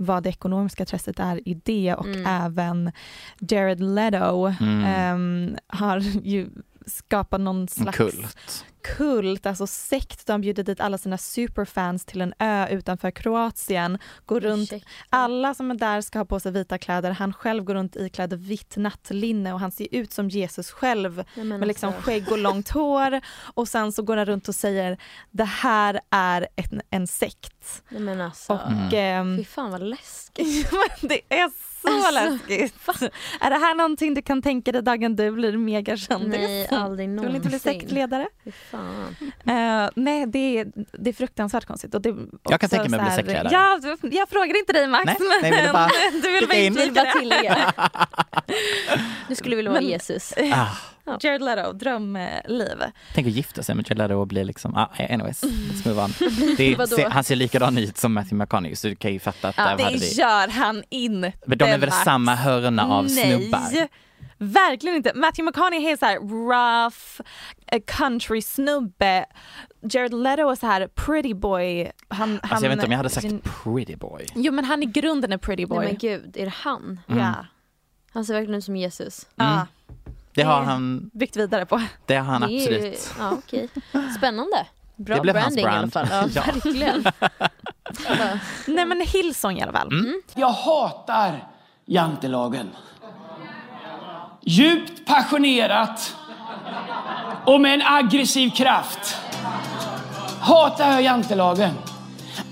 [0.01, 2.25] vad det ekonomiska intresset är i det och Mm.
[2.25, 2.91] även
[3.39, 4.83] Jared Leto Mm.
[4.85, 6.49] ehm, har ju
[6.85, 8.65] skapat någon slags kult.
[8.97, 10.27] kult, alltså sekt.
[10.27, 13.97] De bjuder dit alla sina superfans till en ö utanför Kroatien.
[14.25, 14.71] Går runt
[15.09, 17.11] alla som är där ska ha på sig vita kläder.
[17.11, 21.67] Han själv går runt iklädd vitt nattlinne och han ser ut som Jesus själv med
[21.67, 23.21] liksom alltså, skägg och långt hår.
[23.53, 24.97] Och sen så går han runt och säger
[25.31, 27.83] det här är en, en sekt.
[27.89, 28.53] Nej men alltså.
[28.53, 28.89] Och Mm.
[28.93, 30.71] ehm, Fy fan vad läskigt.
[31.01, 32.73] det är så Alltså, läskigt.
[33.41, 36.39] Är det här någonting du kan tänka dig dagen du blir megakändis?
[36.39, 37.27] Nej aldrig Du någonsin.
[37.33, 38.27] vill inte bli sektledare?
[38.71, 39.15] Fan.
[39.47, 41.95] Eh, nej, det är, det är fruktansvärt konstigt.
[41.95, 42.15] Och det är
[42.49, 43.49] Jag kan tänka mig att bli sektledare.
[43.51, 45.89] Ja, du- jag frågar inte dig Max, Nej, nej, men bara-
[46.23, 47.73] du vill bara inflika det.
[49.27, 50.33] Du skulle vilja vara Men- Jesus.
[50.53, 50.67] Ah,
[51.21, 52.77] Jared Leto, drömliv.
[53.13, 56.13] tänk att gifta sig med Jared Leto och bli liksom, ah, anyways, let's move on.
[56.57, 59.57] Det se, han ser likadan ut som Matthew McConaughey så du kan ju fatta att
[59.57, 60.13] Ja, där Det hade vi.
[60.13, 62.03] gör han inte Men de är väl Max.
[62.03, 63.59] samma hörna av snubbar?
[63.73, 63.87] Nej,
[64.37, 65.11] verkligen inte.
[65.15, 66.97] Matthew McConaughey är så här rough,
[67.67, 69.25] eh, country snubbe.
[69.91, 71.91] Jared Leto är så här pretty boy.
[72.07, 74.25] Han, Alltså jag vet inte om jag hade sagt han- pretty boy.
[74.35, 75.85] Jo men han i grunden är pretty Nej boy.
[75.85, 76.99] men gud, är det han?
[77.07, 77.19] Mm.
[77.23, 77.33] Ja.
[78.13, 79.27] Han ser verkligen ut som Jesus.
[79.35, 79.67] ja.
[80.33, 81.81] Det har Det- han, Byggt vidare på.
[82.05, 83.13] det har han Det ju- absolut.
[83.19, 83.69] Ja okej.
[84.17, 84.65] Spännande.
[84.95, 86.09] Bra Det blev hans branding i alla brand.
[86.09, 86.29] fall.
[86.33, 86.53] Ja, Ja.
[86.53, 87.05] verkligen.
[88.75, 89.87] Nej men Hillsong i alla fall.
[89.87, 90.21] Mm.
[90.35, 91.47] Jag hatar
[91.85, 92.69] jantelagen.
[94.45, 96.15] Djupt passionerat
[97.45, 99.17] och med en aggressiv kraft
[100.41, 101.73] hatar jag jantelagen.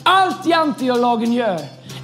[0.03, 1.59] Allt jantelagen gör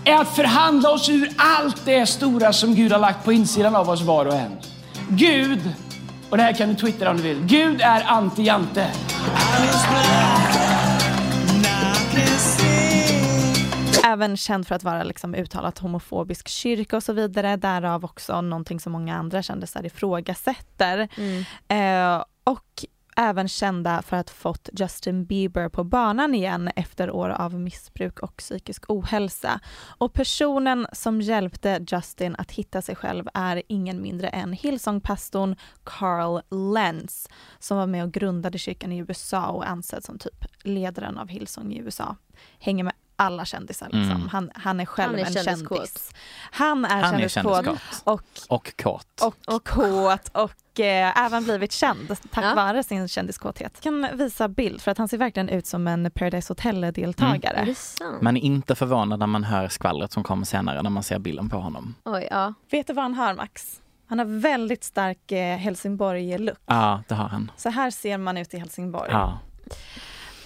[0.06, 3.90] är att förhandla oss ur allt det stora som Gud har lagt på insidan av
[3.90, 4.58] oss var och en.
[5.10, 5.74] Gud,
[6.30, 8.88] och det här kan du twittra om du vill, Gud är anti-jante.
[14.06, 17.56] Även känd för att vara liksom uttalat homofobisk kyrka och så vidare.
[17.56, 21.08] Därav också någonting som många andra kändisar ifrågasätter.
[21.18, 21.46] mm.
[21.68, 27.54] Eh, och även kända för att fått Justin Bieber på banan igen efter år av
[27.54, 29.60] missbruk och psykisk ohälsa.
[29.98, 36.42] Och personen som hjälpte Justin att hitta sig själv är ingen mindre än Hillsong-pastorn Carl
[36.74, 41.28] Lenz som var med och grundade kyrkan i USA och ansedd som typ ledaren av
[41.28, 42.16] Hillsong i USA.
[42.60, 44.12] Hänger med alla kändisar liksom.
[44.16, 44.30] Mm.
[44.30, 46.12] Han, han är själv Han är en kändis.
[46.52, 47.68] Han är Han kändiskåt
[48.04, 49.22] och Och kåt.
[49.48, 52.54] och, kåt och eh, även blivit känd tack Ja.
[52.56, 53.72] vare sin kändiskåthet.
[53.76, 57.58] Jag kan visa bild för att han ser verkligen ut som en Paradise Hotel-deltagare.
[57.58, 58.22] Är sant?
[58.22, 61.50] Man är inte förvånad när man hör skvallret som kommer senare när man ser bilden
[61.50, 61.96] på honom.
[62.06, 62.54] Oj, ja.
[62.72, 63.82] Vet du vad han har Max?
[64.08, 66.58] Han har väldigt stark eh, Helsingborg-look.
[66.66, 67.52] Ja, det har han.
[67.58, 69.10] Så här ser man ut i Helsingborg.
[69.12, 69.40] Ja,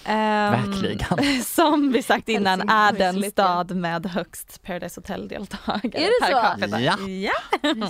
[0.04, 1.42] verkligen.
[1.44, 6.40] Som vi sagt innan är den stad med högst Paradise Hotel-deltagare Är det per så?
[6.40, 6.80] capita.
[6.80, 6.98] Ja.
[7.08, 7.88] ja.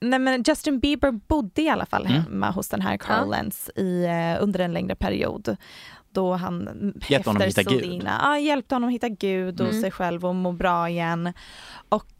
[0.00, 2.22] Nej men Justin Bieber bodde i alla fall Mm.
[2.22, 3.30] hemma hos den här Carl.
[3.30, 5.56] Lenz i, eh, under en längre period.
[6.12, 8.02] då han Hjälpte honom hitta Gud.
[8.22, 9.80] Ja, hjälpte honom hitta Gud och Mm.
[9.80, 11.32] sig själv och må bra igen.
[11.88, 12.12] Och,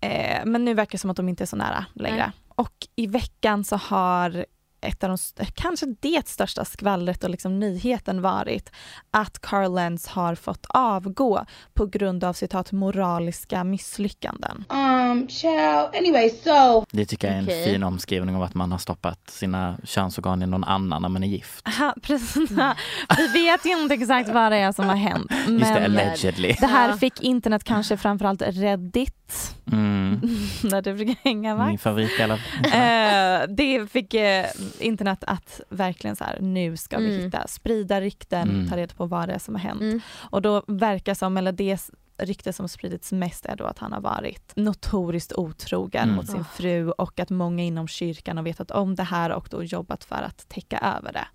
[0.00, 2.16] eh, men nu verkar det som att de inte är så nära längre.
[2.16, 2.30] Nej.
[2.48, 4.46] Och i veckan så har
[4.80, 8.70] ett av de, kanske det största skvallret och liksom nyheten varit
[9.10, 14.64] att Carl Lenz har fått avgå på grund av citat moraliska misslyckanden.
[14.70, 14.99] Mm.
[15.10, 15.88] Um, child.
[15.94, 17.64] Anyway, so Det tycker jag är en Okej.
[17.64, 21.28] fin omskrivning av att man har stoppat sina könsorgan i någon annan när man är
[21.28, 21.68] gift.
[21.68, 22.50] Aha, precis.
[23.18, 25.30] Vi vet ju inte exakt vad det är som har hänt.
[25.48, 26.56] Just det, Men allegedly.
[26.60, 30.20] det här fick internet kanske framförallt Reddit, Mm.
[30.62, 31.66] där du brukar hänga va?
[31.66, 32.38] Min favoritdel av...
[32.74, 34.46] Eh, det fick eh,
[34.78, 37.24] internet att verkligen så här, nu ska vi Mm.
[37.24, 38.68] hitta, sprida rykten, Mm.
[38.68, 39.80] ta reda på vad det är som har hänt.
[39.80, 40.00] Mm.
[40.30, 41.78] Och då verkar som, eller det
[42.24, 46.16] rykte som spridits mest är då att han har varit notoriskt otrogen Mm.
[46.16, 46.44] mot sin Ah.
[46.44, 50.16] fru och att många inom kyrkan har vetat om det här och då jobbat för
[50.22, 51.28] att täcka över det.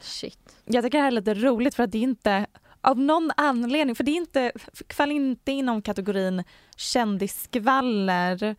[0.00, 0.56] Shit.
[0.64, 2.46] Jag tycker det här är lite roligt för att det är inte
[2.80, 4.52] av någon anledning, för det är inte,
[4.94, 6.44] faller inte inom kategorin
[6.76, 8.56] kändisskvaller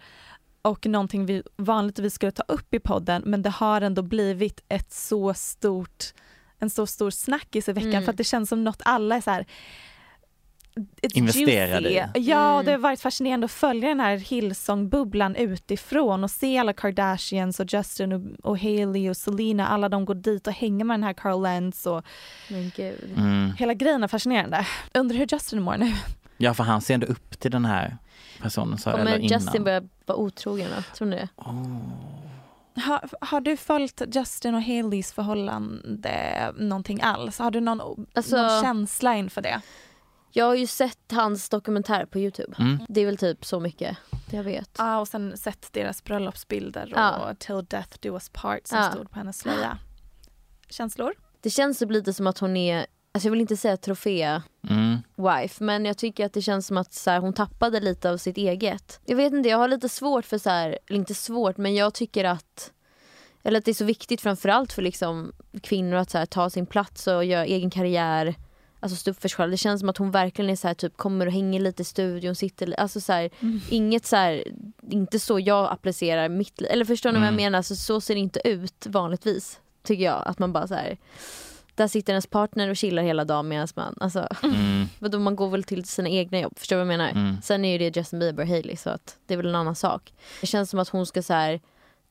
[0.62, 4.92] och någonting vi vanligtvis skulle ta upp i podden men det har ändå blivit ett
[4.92, 6.06] så stort,
[6.60, 8.04] en så stor snackis i veckan Mm.
[8.04, 9.46] för att det känns som något alla är så här
[11.14, 12.20] Investerade juicy.
[12.20, 12.30] i.
[12.30, 12.66] Ja, Mm.
[12.66, 17.74] det har varit fascinerande att följa den här Hillsong-bubblan utifrån och se alla Kardashians och
[17.74, 21.14] Justin och, och Hailey och Selena, alla de går dit och hänger med den här
[21.14, 22.04] Carl Lentz och
[22.50, 23.14] Men gud.
[23.18, 23.52] Mm.
[23.58, 24.66] hela grejen är fascinerande.
[24.94, 25.94] Undrar hur Justin mår nu.
[26.38, 27.98] Ja, för han ser ändå upp till den här
[28.42, 28.78] personen.
[28.78, 29.40] Så, Om eller innan.
[29.42, 30.82] Justin börjar vara otrogen då?
[30.98, 31.30] Tror ni det?
[32.82, 37.40] Har, har du följt Justin och Haileys förhållande någonting alls?
[37.40, 39.62] Har du någon, Alltså- någon känsla inför det?
[40.32, 42.56] Jag har ju sett hans dokumentär på Youtube.
[42.60, 42.80] Mm.
[42.90, 43.98] Det är väl typ så mycket
[44.32, 44.70] jag vet.
[44.78, 46.94] Ja, och sen sett deras bröllopsbilder
[47.30, 47.40] och.
[47.40, 48.92] Till Death Do Us Part som Ja.
[48.92, 49.78] stod på hennes slöja.
[50.70, 51.14] Känslor?
[51.42, 54.98] Det känns typ lite som att hon är, alltså jag vill inte säga trofé Mm.
[55.16, 58.18] wife men jag tycker att det känns som att så här, hon tappade lite av
[58.18, 59.00] sitt eget.
[59.06, 61.94] Jag vet inte, jag har lite svårt för så här, eller inte svårt men jag
[61.94, 62.72] tycker att
[63.44, 66.66] eller att det är så viktigt framförallt för liksom kvinnor att så här, ta sin
[66.66, 68.36] plats och göra egen karriär.
[68.80, 69.52] Alltså stå upp för sig själv.
[69.52, 71.86] Det känns som att hon verkligen är så här, typ kommer och hänger lite i
[71.86, 73.30] studion, sitter alltså så här,
[73.70, 74.44] inget så här,
[74.90, 76.70] inte så jag applicerar mitt liv.
[76.72, 77.44] Eller förstår ni vad jag Mm.
[77.44, 77.62] menar?
[77.62, 79.60] Så, så ser det inte ut vanligtvis.
[79.84, 80.22] Tycker jag.
[80.26, 80.98] Att man bara så här,
[81.76, 84.86] där sitter ens partner och chillar hela dagen medan man, alltså Mm.
[85.00, 87.10] Vadå, man går väl till sina egna jobb, förstår du vad jag menar?
[87.12, 87.36] Mm.
[87.44, 89.76] Sen är ju det Justin Bieber och Hailey så att det är väl en annan
[89.76, 90.14] sak.
[90.42, 91.60] Det känns som att hon ska så här,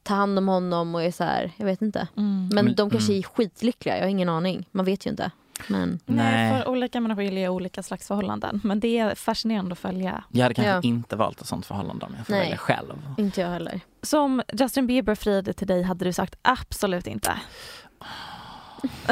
[0.02, 2.08] ta hand om honom och är så här, jag vet inte.
[2.14, 3.18] Men Men- de kanske mm.
[3.18, 4.66] är skitlyckliga, jag har ingen aning.
[4.70, 5.30] Man vet ju inte.
[5.66, 8.60] Men Nej, för olika människor gillar olika slags förhållanden.
[8.64, 10.24] Men det är fascinerande att följa.
[10.32, 10.80] Jag hade kanske Ja.
[10.82, 12.40] inte valt ett sånt förhållande om jag får Nej.
[12.42, 13.02] välja själv.
[13.18, 13.80] inte jag heller.
[14.02, 17.32] Så om Justin Bieber friade till dig hade du sagt absolut inte?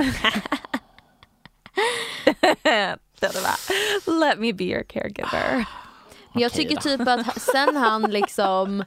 [2.63, 5.65] det hade bara, let me be your caregiver.
[6.35, 6.81] Jag tycker då.
[6.81, 8.85] typ att sen han liksom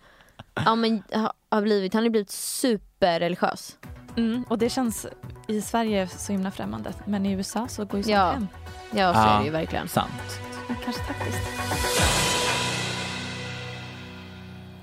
[0.54, 3.78] ja, men, ha- har blivit, han har blivit superreligiös.
[4.20, 5.06] Mm, och det känns
[5.48, 6.94] i Sverige så himla främmande.
[7.06, 8.32] Men i USA så går ju sånt Ja.
[8.32, 8.48] hem.
[8.92, 9.30] Ja så Ja.
[9.36, 9.88] är det ju verkligen.
[9.88, 10.40] Sant.
[10.84, 11.40] Kanske taktiskt.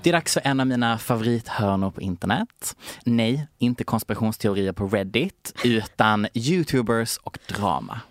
[0.03, 2.75] Det är dags för en av mina favorithörnor på internet.
[3.03, 8.01] Nej, inte konspirationsteorier på Reddit, utan Youtubers och drama.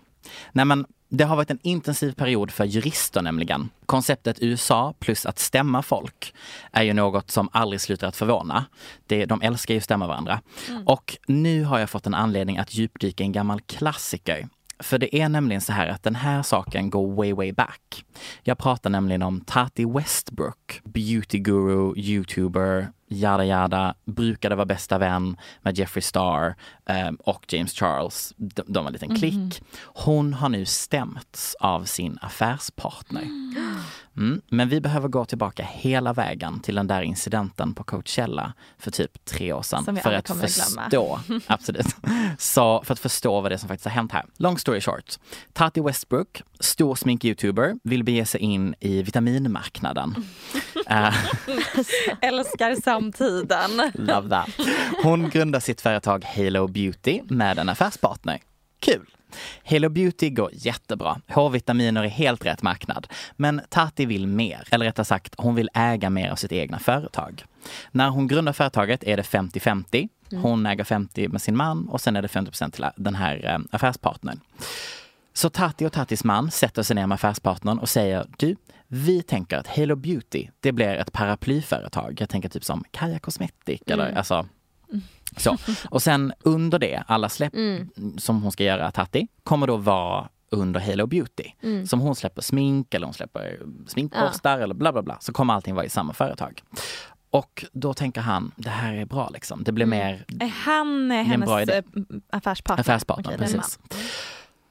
[0.51, 3.69] Nej men, det har varit en intensiv period för jurister nämligen.
[3.85, 6.33] Konceptet USA plus att stämma folk
[6.71, 8.65] är ju något som aldrig slutar att förvåna.
[9.07, 10.41] Det, de älskar ju att stämma varandra.
[10.85, 14.47] Och nu har jag fått en anledning att djupdyka i en gammal klassiker.
[14.79, 18.05] För det är nämligen så här att den här saken går way, way back.
[18.43, 25.37] Jag pratar nämligen om Tati Westbrook, beauty guru, youtuber, yada yada, brukade vara bästa vän
[25.61, 28.33] med Jeffree Star eh, och James Charles.
[28.37, 29.63] De, de var en liten klick.
[29.81, 33.23] Hon har nu stämts av sin affärspartner.
[34.17, 38.91] Mm, men vi behöver gå tillbaka hela vägen till den där incidenten på Coachella för
[38.91, 39.97] typ tre år sedan.
[40.03, 41.95] För att förstå, absolut.
[42.37, 44.25] Så för att förstå vad det är som faktiskt har hänt här.
[44.37, 45.13] Long story short.
[45.53, 50.15] Tati Westbrook, stor smink-youtuber, vill bege sig in i vitaminmarknaden.
[50.89, 51.15] Eh,
[52.21, 53.91] Älskar samtiden.
[53.93, 54.49] Love that.
[55.03, 58.39] Hon grundar sitt företag Halo Beauty med en affärspartner.
[58.79, 59.05] Kul!
[59.63, 61.21] Halo Beauty går jättebra.
[61.27, 63.07] H-vitaminer är helt rätt marknad.
[63.35, 67.43] Men Tati vill mer, eller rättare sagt, hon vill äga mer av sitt egna företag.
[67.91, 70.09] När hon grundar företaget är det 50-50.
[70.31, 73.59] Hon äger 50 med sin man och sen är det 50% till den här eh,
[73.71, 74.39] affärspartnern.
[75.37, 78.55] Så Tati och Tatis man sätter sig ner med affärspartnern och säger du,
[78.87, 82.17] vi tänker att Halo Beauty, det blir ett paraplyföretag.
[82.21, 84.45] Jag tänker typ som Kaja Cosmetic eller alltså
[85.37, 85.57] Så.
[85.89, 87.89] Och sen under det, alla släpp Mm.
[88.17, 91.51] som hon ska göra, Tatti, kommer då vara under Halo Beauty.
[91.63, 91.87] Mm.
[91.87, 95.17] Som hon släpper smink eller hon släpper sminkborstar eller bla bla bla.
[95.19, 96.61] Så kommer allting vara i samma företag.
[97.29, 99.63] Och då tänker han, det här är bra liksom.
[99.63, 99.99] Det blir Mm.
[99.99, 101.73] mer Är han eh, en hennes bra idé.
[101.77, 101.83] eh,
[102.29, 102.81] affärspartner?
[102.81, 103.29] affärspartner.
[103.31, 103.79] Är en precis.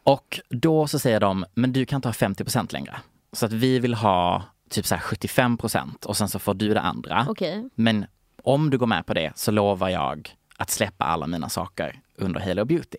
[0.07, 2.97] Och då så säger de, men du kan ta 50% längre.
[3.33, 6.81] Så att vi vill ha typ så här 75% och sen så får du det
[6.81, 7.27] andra.
[7.29, 7.69] Okej.
[7.75, 8.07] Men
[8.43, 12.41] om du går med på det så lovar jag att släppa alla mina saker under
[12.41, 12.99] Halo Beauty.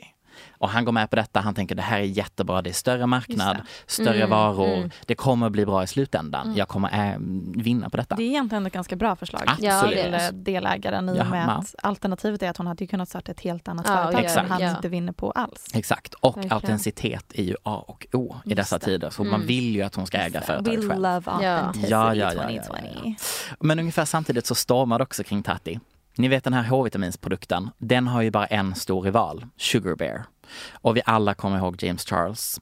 [0.60, 3.06] Och han går med på detta, han tänker det här är jättebra, det är större
[3.06, 4.90] marknad, större Mm, varor, mm.
[5.06, 6.46] det kommer bli bra i slutändan.
[6.46, 6.58] Mm.
[6.58, 7.18] Jag kommer äh,
[7.64, 8.16] vinna på detta.
[8.16, 9.94] Det är egentligen ett ganska bra förslag Absolut.
[10.00, 13.68] till delägaren i och med att alternativet är att hon hade kunnat starta ett helt
[13.68, 14.70] annat Ja, företag som han Ja.
[14.70, 15.66] inte vinner på alls.
[15.74, 16.54] Exakt, och Verkligen.
[16.56, 18.86] autenticitet är ju A och O i Just dessa det.
[18.86, 19.10] tider.
[19.10, 19.32] Så Mm.
[19.32, 21.02] man vill ju att hon ska äga företaget We själv.
[21.02, 23.16] love authenticity Ja, ja, ja, ja, ja, 2020.
[23.60, 25.80] Men ungefär samtidigt så stormar det också kring Tatti.
[26.18, 30.24] Ni vet den här H-vitaminsprodukten, den har ju bara en stor rival, Sugar Bear.
[30.72, 32.62] Och vi alla kommer ihåg James Charles.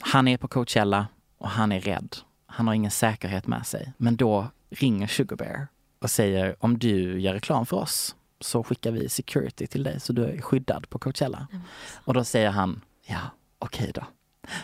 [0.00, 1.06] Han är på Coachella
[1.38, 2.16] och han är rädd.
[2.46, 3.92] Han har ingen säkerhet med sig.
[3.96, 5.68] Men då ringer Sugar Bear
[6.00, 10.12] och säger om du gör reklam för oss så skickar vi security till dig så
[10.12, 11.46] du är skyddad på Coachella.
[12.04, 13.20] Och då säger han, ja
[13.58, 14.02] okej då.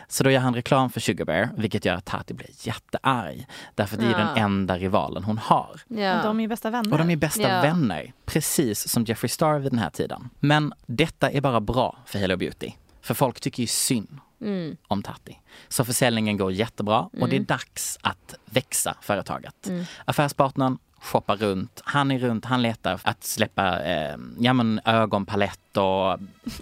[0.08, 3.46] Så då gör han reklam för Sugar Bear, vilket gör att Tati blir jättearg.
[3.74, 4.18] Därför att det är Ja.
[4.18, 5.70] den enda rivalen hon har.
[5.88, 6.92] Och de är bästa vänner.
[6.92, 7.60] Och de är bästa Ja.
[7.62, 10.30] vänner, precis som Jeffree Star vid den här tiden.
[10.40, 12.70] Men detta är bara bra för Hello Beauty.
[13.02, 14.76] För folk tycker ju synd Mm.
[14.88, 15.38] om Tatti.
[15.68, 17.44] Så försäljningen går jättebra och det är Mm.
[17.44, 19.66] dags att växa företaget.
[19.66, 19.84] Mm.
[20.04, 26.10] Affärspartnern shoppar runt, han är runt, han letar att släppa eh, ja, men ögonpalett och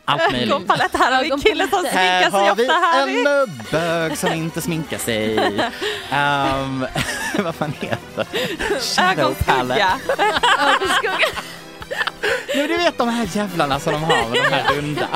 [0.04, 0.50] allt möjligt.
[0.50, 3.08] Ögonpalett, här har vi en kille som Här sminkar sig har vi här.
[3.42, 5.38] en bög som inte sminkar sig.
[5.38, 6.86] Um,
[7.44, 8.26] vad fan heter
[8.96, 9.02] palette.
[9.02, 9.92] Ögonskugga.
[12.54, 15.08] Jo, du vet de här jävlarna som de har, de här runda.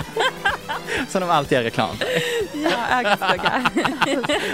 [1.08, 2.06] Som de alltid gör reklam för.
[2.54, 3.70] Ja, ögonskugga.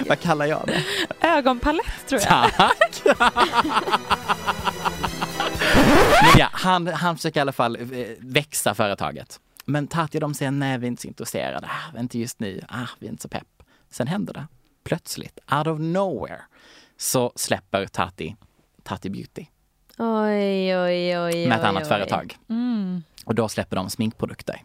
[0.09, 0.83] Vad kallar jag det?
[1.29, 2.51] Ögonpalett tror jag.
[2.57, 3.03] Tack!
[6.23, 9.41] Men ja, han, han försöker i alla fall eh, växa företaget.
[9.65, 11.67] Men Tati de säger nej, vi är inte så intresserade.
[11.67, 12.61] Ah, inte just nu.
[12.69, 13.63] Ah, vi är inte så pepp.
[13.91, 14.47] Sen händer det.
[14.85, 16.41] Plötsligt, out of nowhere,
[16.97, 18.37] så släpper Tati
[18.83, 19.47] Tati Beauty
[19.99, 21.47] Oj, oj, oj.
[21.49, 21.89] med ett oj, annat oj.
[21.89, 22.37] företag.
[22.49, 23.03] Mm.
[23.25, 24.63] Och då släpper de sminkprodukter.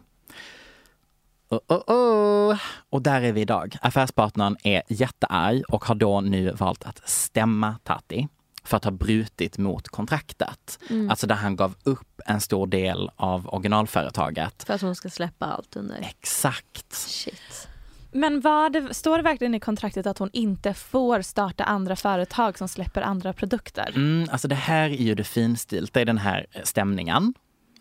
[1.48, 2.58] Oh, oh, oh.
[2.90, 3.76] Och där är vi idag.
[3.80, 8.28] Affärspartnern är jättearg och har då nu valt att stämma Tati
[8.68, 10.78] för att ha brutit mot kontraktet.
[10.90, 11.10] Mm.
[11.10, 14.64] Alltså där han gav upp en stor del av originalföretaget.
[14.64, 15.96] För att hon ska släppa allt under.
[16.00, 16.92] Exakt.
[16.92, 17.68] Shit.
[18.12, 22.68] Men vad står det verkligen i kontraktet att hon inte får starta andra företag som
[22.68, 23.92] släpper andra produkter?
[23.94, 27.34] Mm, alltså det här är ju det finstilta i den här stämningen.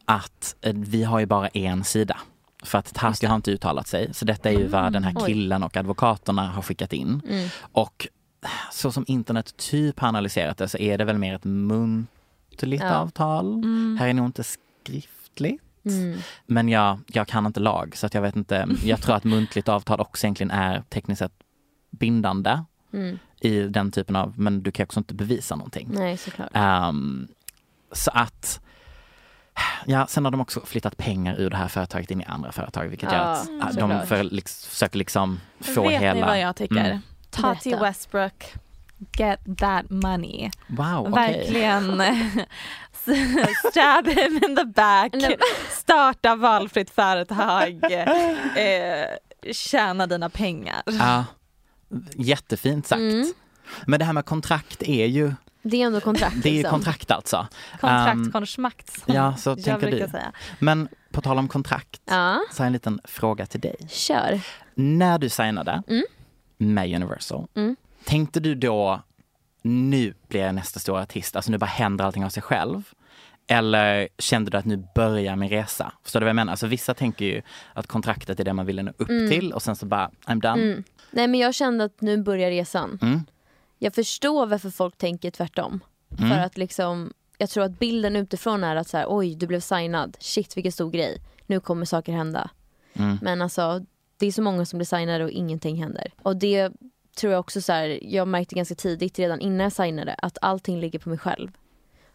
[0.05, 2.17] Att eh, vi har ju bara en sida.
[2.63, 4.13] För att Tati har inte uttalat sig.
[4.13, 5.25] Så detta är ju vad den här Oj.
[5.25, 7.21] killen och advokaterna har skickat in.
[7.29, 7.49] Mm.
[7.71, 8.07] Och
[8.71, 12.95] så som internet typ har analyserat det så är det väl mer ett muntligt Ja.
[12.95, 13.53] avtal.
[13.53, 13.97] Mm.
[13.99, 15.61] Här är nog inte skriftligt.
[15.85, 16.19] Mm.
[16.45, 18.67] Men jag, jag kan inte lag så att jag vet inte.
[18.83, 21.33] Jag tror att muntligt avtal också egentligen är tekniskt sett
[21.89, 23.19] bindande Mm.
[23.39, 25.89] i den typen av, men du kan också inte bevisa någonting.
[25.91, 26.49] Nej, såklart.
[26.53, 27.27] Ehm,
[27.91, 28.59] så att
[29.85, 32.87] Ja, sen har de också flyttat pengar ur det här företaget in i andra företag
[32.87, 36.13] vilket gör Ja, att mm, ah, de för, liksom, försöker liksom få Vet hela...
[36.13, 36.85] ni vad jag tycker?
[36.85, 36.99] Mm.
[37.29, 37.83] Tati Berätta.
[37.83, 38.53] Westbrook,
[39.17, 40.51] get that money.
[40.67, 41.37] Wow, okej.
[41.37, 42.01] Verkligen
[43.71, 45.13] stab him in the back,
[45.71, 47.83] starta valfritt företag,
[48.55, 49.05] eh,
[49.53, 50.81] tjäna dina pengar.
[50.85, 51.25] Ja,
[52.15, 52.99] jättefint sagt.
[52.99, 53.33] Mm.
[53.85, 56.35] Men det här med kontrakt är ju, Det är ändå kontrakt.
[56.43, 56.71] det är liksom.
[56.71, 57.47] kontrakt alltså.
[57.71, 59.97] Kontrakt, Ehm, konschmakt som ja, så jag tänker du.
[60.07, 60.31] säga.
[60.59, 63.75] Men på tal om kontrakt, Ja, så har jag en liten fråga till dig.
[63.89, 64.39] kör.
[64.75, 66.03] När du signade Mm.
[66.57, 67.75] Med Universal, Mm.
[68.05, 69.01] tänkte du då
[69.61, 72.93] nu blir jag nästa stora artist, alltså nu bara händer allting av sig själv?
[73.47, 75.91] Eller kände du att nu börjar min resa?
[76.03, 76.51] Förstår du vad jag menar?
[76.53, 77.41] Alltså vissa tänker ju
[77.73, 79.29] att kontraktet är det man vill nå upp Mm.
[79.29, 80.63] till och sen så bara, I'm done.
[80.63, 80.83] Mm.
[81.11, 82.99] Nej men jag kände att nu börjar resan.
[83.01, 83.21] Mm.
[83.79, 85.79] Jag förstår varför folk tänker tvärtom.
[86.17, 86.29] Mm.
[86.31, 89.59] För att liksom, jag tror att bilden utifrån är att så här, oj du blev
[89.59, 92.49] signad, shit vilken stor grej, nu kommer saker hända.
[92.93, 93.17] Mm.
[93.21, 93.85] Men alltså
[94.17, 96.11] det är så många som signade och ingenting händer.
[96.21, 96.71] Och det
[97.17, 100.79] tror jag också så här, jag märkte ganska tidigt redan innan jag signade att allting
[100.79, 101.51] ligger på mig själv.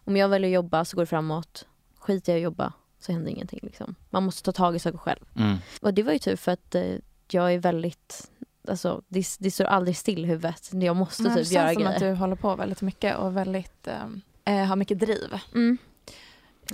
[0.04, 1.66] Om jag väljer att jobba så går det framåt,
[1.98, 3.60] skiter jag i att jobba så händer ingenting.
[3.62, 3.94] Liksom.
[4.10, 5.24] Man måste ta tag i saker själv.
[5.36, 5.56] Mm.
[5.80, 6.94] Och det var ju tur för att eh,
[7.30, 8.30] jag är väldigt,
[8.68, 10.70] alltså det, det står aldrig still i huvudet.
[10.72, 11.94] Jag måste Men det typ göra känns som grejer.
[11.94, 15.38] att du håller på väldigt mycket och väldigt, eh, eh, har mycket driv.
[15.54, 15.78] Mm.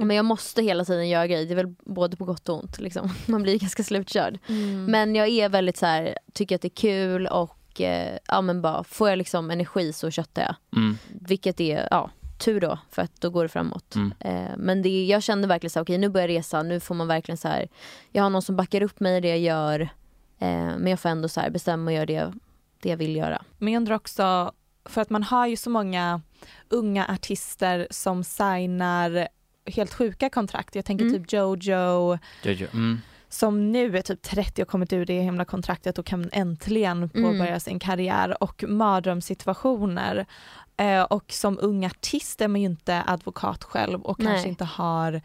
[0.06, 2.80] Men jag måste hela tiden göra grejer, det är väl både på gott och ont.
[2.80, 3.10] Liksom.
[3.26, 4.38] Man blir ganska slutkörd.
[4.48, 4.84] Mm.
[4.84, 8.62] Men jag är väldigt så här, tycker att det är kul och eh, ja men
[8.62, 10.54] bara får jag liksom energi så köttar jag.
[10.76, 10.98] Mm.
[11.08, 13.94] Vilket är, ja tur då för att då går det framåt.
[13.94, 14.12] Mm.
[14.20, 16.94] Eh, men det, jag kände verkligen så här, okej nu börjar jag resa, nu får
[16.94, 17.68] man verkligen så här,
[18.12, 19.80] jag har någon som backar upp mig i det jag gör.
[20.38, 22.32] Eh, men jag får ändå så här bestämma och göra det,
[22.82, 23.42] det jag vill göra.
[23.58, 24.52] Men jag undrar också,
[24.84, 26.20] för att man har ju så många
[26.68, 29.28] unga artister som signar
[29.70, 30.74] helt sjuka kontrakt.
[30.74, 31.22] Jag tänker Mm.
[31.22, 32.66] typ Jojo Jojo.
[32.72, 33.00] Mm.
[33.28, 37.60] som nu är typ 30 och kommit ur det himla kontraktet och kan äntligen påbörja
[37.60, 40.26] sin karriär och mardrömssituationer.
[40.76, 44.48] Eh, och som ung artist är man ju inte advokat själv och kanske Nej.
[44.48, 45.20] inte har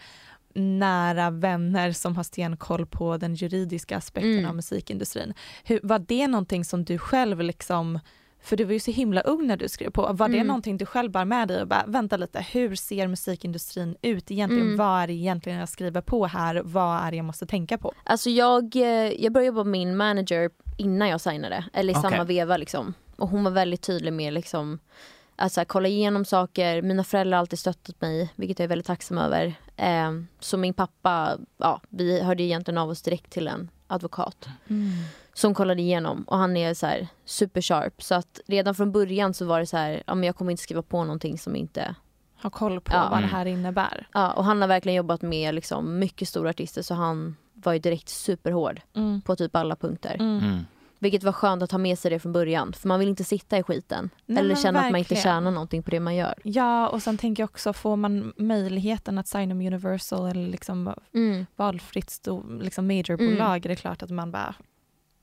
[0.55, 4.45] nära vänner som har stenkoll på den juridiska aspekten Mm.
[4.49, 5.33] av musikindustrin.
[5.63, 7.99] Hur, var det någonting som du själv liksom
[8.43, 10.13] för du var ju så himla ung när du skrev på.
[10.13, 10.47] Var det Mm.
[10.47, 14.65] någonting du själv bar med dig och bara vänta lite, hur ser musikindustrin ut egentligen?
[14.65, 14.77] Mm.
[14.77, 16.61] Vad är det egentligen jag skriver på här?
[16.65, 17.93] Vad är det jag måste tänka på?
[18.03, 18.83] Alltså jag, eh,
[19.23, 22.11] jag började jobba med min manager innan jag signade, eller i Okej.
[22.11, 22.93] samma veva liksom.
[23.17, 24.79] Och hon var väldigt tydlig med liksom
[25.35, 26.81] att här, kolla igenom saker.
[26.81, 29.53] Mina föräldrar har alltid stöttat mig, vilket jag är väldigt tacksam över.
[29.77, 34.47] Eh, så min pappa, ja, vi hörde egentligen av oss direkt till en advokat
[35.33, 38.03] som kollade igenom och han är så här super sharp.
[38.03, 40.63] Så att redan från början så var det så här, ja men jag kommer inte
[40.63, 41.95] skriva på någonting som inte
[42.41, 43.01] Ha koll på Ja.
[43.11, 43.29] vad det Mm.
[43.29, 44.07] här innebär.
[44.13, 47.79] Ja, och han har verkligen jobbat med liksom mycket stora artister så han var ju
[47.79, 49.21] direkt superhård Mm.
[49.21, 50.15] på typ alla punkter.
[50.19, 50.37] Mm.
[50.39, 50.65] Mm.
[50.99, 53.57] Vilket var skönt att ha med sig det från början för man vill inte sitta
[53.57, 54.09] i skiten.
[54.25, 55.23] Nej, eller känna att man inte verkligen.
[55.23, 56.33] tjänar någonting på det man gör.
[56.43, 60.93] Ja, och sen tänker jag också, får man möjligheten att signa med Universal eller liksom
[61.13, 61.45] Mm.
[61.55, 64.55] valfritt stor, liksom majorbolag är det klart att man bara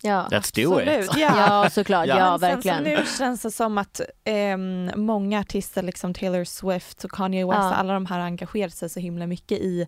[0.03, 0.29] Ja.
[0.31, 0.89] Let's do it.
[0.89, 1.63] absolut, ja.
[1.65, 2.07] ja, såklart.
[2.07, 2.19] Ja.
[2.19, 2.83] Ja, sen verkligen.
[2.83, 7.75] Nu känns det som att ehm, många artister, liksom Taylor Swift och Kanye West, Ja.
[7.75, 9.87] alla de här har engagerat sig så himla mycket i,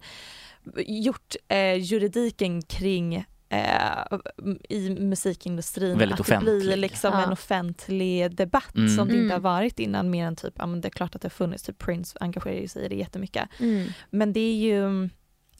[0.87, 3.15] gjort eh, juridiken kring
[3.49, 4.19] eh,
[4.69, 5.99] i musikindustrin.
[5.99, 6.79] Väldigt att det blir offentlig.
[6.79, 7.23] liksom Ja.
[7.25, 8.97] en offentlig debatt Mm.
[8.97, 9.43] som det inte har Mm.
[9.43, 11.79] varit innan mer än typ, ja men det är klart att det har funnits, typ
[11.79, 13.49] Prince engagerar sig i det jättemycket.
[13.61, 13.89] Mm.
[14.11, 15.09] Men det är ju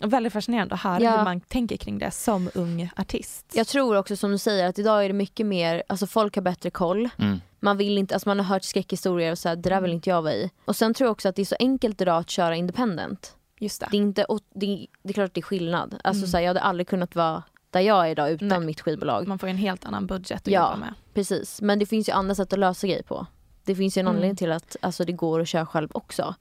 [0.09, 1.17] väldigt fascinerande att höra Ja.
[1.17, 3.47] hur man tänker kring det som ung artist.
[3.55, 6.43] Jag tror också som du säger att idag är det mycket mer, alltså folk har
[6.43, 7.09] bättre koll.
[7.19, 7.41] Mm.
[7.61, 10.11] Man vill inte, alltså man har hört skräckhistorier och så här, det där vill inte
[10.11, 10.51] jag vara i.
[10.65, 13.37] Och sen tror jag också att det är så enkelt idag att köra independent.
[13.59, 13.89] Just det.
[13.91, 16.01] Det är, inte, och det, är- det är klart att det är skillnad.
[16.05, 16.29] Alltså Mm.
[16.31, 18.61] så här, jag hade aldrig kunnat vara där jag är idag utan Nej.
[18.61, 19.29] mitt skivbolag.
[19.29, 20.61] Man får en helt annan budget att Ja.
[20.67, 20.95] jobba med.
[21.15, 23.27] Precis, men det finns ju andra sätt att lösa grejer på.
[23.65, 24.17] Det finns ju en Mm.
[24.17, 26.35] anledning till att alltså, det går att köra själv också.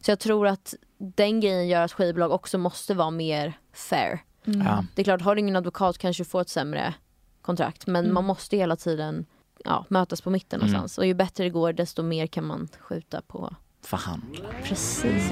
[0.00, 4.22] Så jag tror att den grejen gör att skivbolag också måste vara mer fair.
[4.46, 4.66] Mm.
[4.66, 4.84] Ja.
[4.94, 6.94] Det är klart, har du ingen advokat kanske du får ett sämre
[7.42, 7.86] kontrakt.
[7.86, 8.14] Men Mm.
[8.14, 9.26] man måste hela tiden
[9.64, 10.66] ja, mötas på mitten Mm.
[10.72, 10.98] någonstans.
[10.98, 13.54] Och ju bättre det går desto mer kan man skjuta på.
[13.90, 14.48] Förhandla.
[14.64, 15.30] Precis.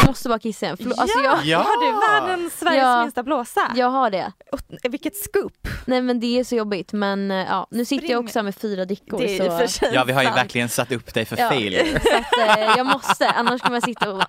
[0.00, 0.76] Jag måste bara kissa igen.
[0.76, 1.58] Förlåt, alltså jag, Ja!
[1.58, 3.02] Har du världens Sveriges Ja.
[3.02, 3.60] minsta blåsa?
[3.74, 4.32] jag har det.
[4.52, 5.68] Och, vilket scoop!
[5.84, 6.92] Nej men det är så jobbigt.
[6.92, 8.24] Men eh, ja, nu sitter jag Spring.
[8.26, 9.18] också här med fyra dickor.
[9.18, 9.86] Det är så...
[9.92, 11.48] Ja, vi har ju verkligen satt upp dig för Ja.
[11.48, 12.00] failure.
[12.02, 14.22] Så att, eh, jag måste, annars kommer jag sitta och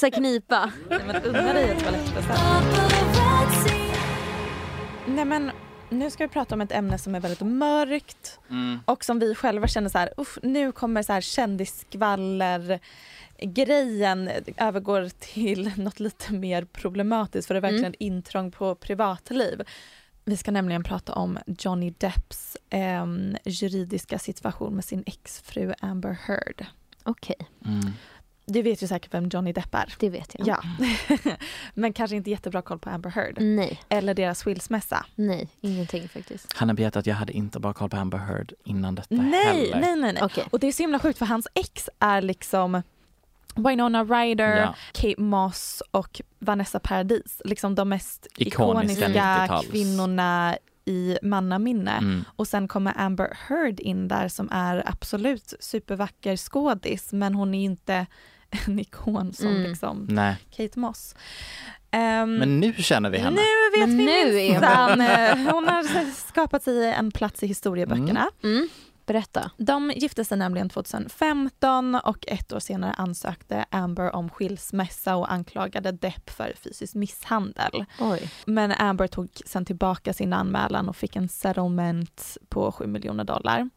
[0.00, 0.70] så knipa.
[0.90, 2.38] Nej men unna dig ett toalettbesök.
[5.06, 5.50] Nej men
[5.98, 8.80] nu ska vi prata om ett ämne som är väldigt mörkt Mm.
[8.84, 12.80] och som vi själva känner så här, uff, nu kommer så här kändisskvaller
[13.38, 17.94] grejen övergår till något lite mer problematiskt för det är verkligen Mm.
[17.98, 19.62] intrång på privatliv.
[20.24, 26.66] Vi ska nämligen prata om Johnny Depps ehm, juridiska situation med sin exfru Amber Heard.
[27.02, 27.36] Okej,
[27.66, 27.92] Mm.
[28.46, 29.94] Du vet ju säkert vem Johnny Depp är.
[29.98, 30.48] det vet jag.
[30.48, 30.62] Ja,
[31.74, 33.36] men kanske inte jättebra koll på Amber Heard.
[33.40, 35.06] Nej, Eller deras skilsmässa.
[35.14, 36.52] nej, ingenting faktiskt.
[36.52, 39.80] Hanna berättade att jag hade inte bara koll på Amber Heard innan detta Nej, heller.
[39.80, 40.22] nej, nej, nej.
[40.22, 40.44] Okej.
[40.50, 42.82] Och det är så himla sjukt för hans ex är liksom
[43.56, 44.74] Winona Ryder, Ja.
[44.92, 47.42] Kate Moss och Vanessa Paradis.
[47.44, 49.66] Liksom de mest Ikoniska ikoniska 90-tals.
[49.66, 51.90] kvinnorna i mannaminne.
[51.98, 52.24] Mm.
[52.36, 57.64] Och sen kommer Amber Heard in där som är absolut supervacker skådis men hon är
[57.64, 58.06] inte
[58.66, 59.62] en ikon som Mm.
[59.62, 61.14] liksom Nej, Kate Moss.
[61.90, 63.36] Ehm, men nu känner vi henne.
[63.40, 65.00] Nu vet Men vi nu minsann.
[65.00, 68.30] Eh, Hon har skapat sig en plats i historieböckerna.
[68.42, 68.68] Mm.
[69.06, 69.50] Berätta.
[69.56, 75.92] De gifte sig nämligen 2015 och ett år senare ansökte Amber om skilsmässa och anklagade
[75.92, 77.84] Depp för fysisk misshandel.
[78.00, 78.30] Oj.
[78.46, 83.70] Men Amber tog sen tillbaka sin anmälan och fick en settlement på 7 miljoner dollar.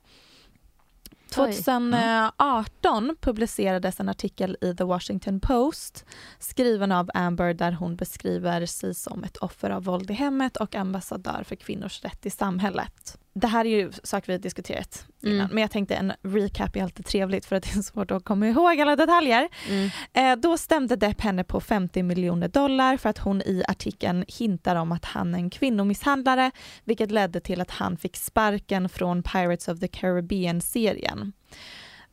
[1.29, 6.05] 2018 publicerades en artikel i The Washington Post
[6.39, 10.75] skriven av Amber där hon beskriver sig som ett offer av våld i hemmet och
[10.75, 15.35] ambassadör för kvinnors rätt i samhället det här är ju saker vi har diskuterat innan,
[15.35, 15.49] Mm.
[15.51, 18.47] men jag tänkte en recap är alltid trevligt för att det är svårt att komma
[18.47, 19.49] ihåg alla detaljer.
[19.69, 19.89] Mm.
[20.13, 24.75] Eh, då stämde Depp henne på 50 miljoner dollar för att hon i artikeln hintar
[24.75, 26.51] om att han är en kvinnomisshandlare,
[26.83, 31.33] vilket ledde till att han fick sparken från Pirates of the Caribbean-serien.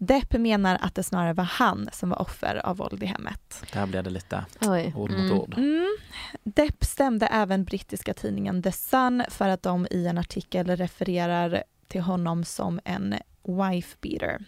[0.07, 3.65] Depp menar att det snarare var han som var offer av våld i hemmet.
[3.73, 4.93] Där blev det lite Oj.
[4.97, 5.33] ord mot Mm.
[5.39, 5.55] ord.
[5.59, 5.97] Mm.
[6.45, 12.01] Depp stämde även brittiska tidningen The Sun för att de i en artikel refererar till
[12.01, 14.45] honom som en wife beater.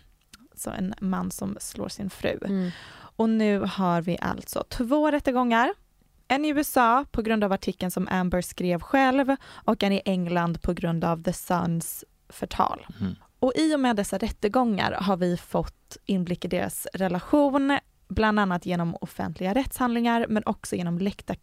[0.54, 2.38] Så en man som slår sin fru.
[2.44, 2.70] Mm.
[3.18, 5.74] Och nu har vi alltså två rättegångar.
[6.28, 10.62] En i USA på grund av artikeln som Amber skrev själv och en i England
[10.62, 12.86] på grund av The Suns förtal.
[13.00, 13.14] Mm.
[13.46, 17.78] Och i och med dessa rättegångar har vi fått inblick i deras relation,
[18.08, 21.34] bland annat genom offentliga rättshandlingar men också genom läckta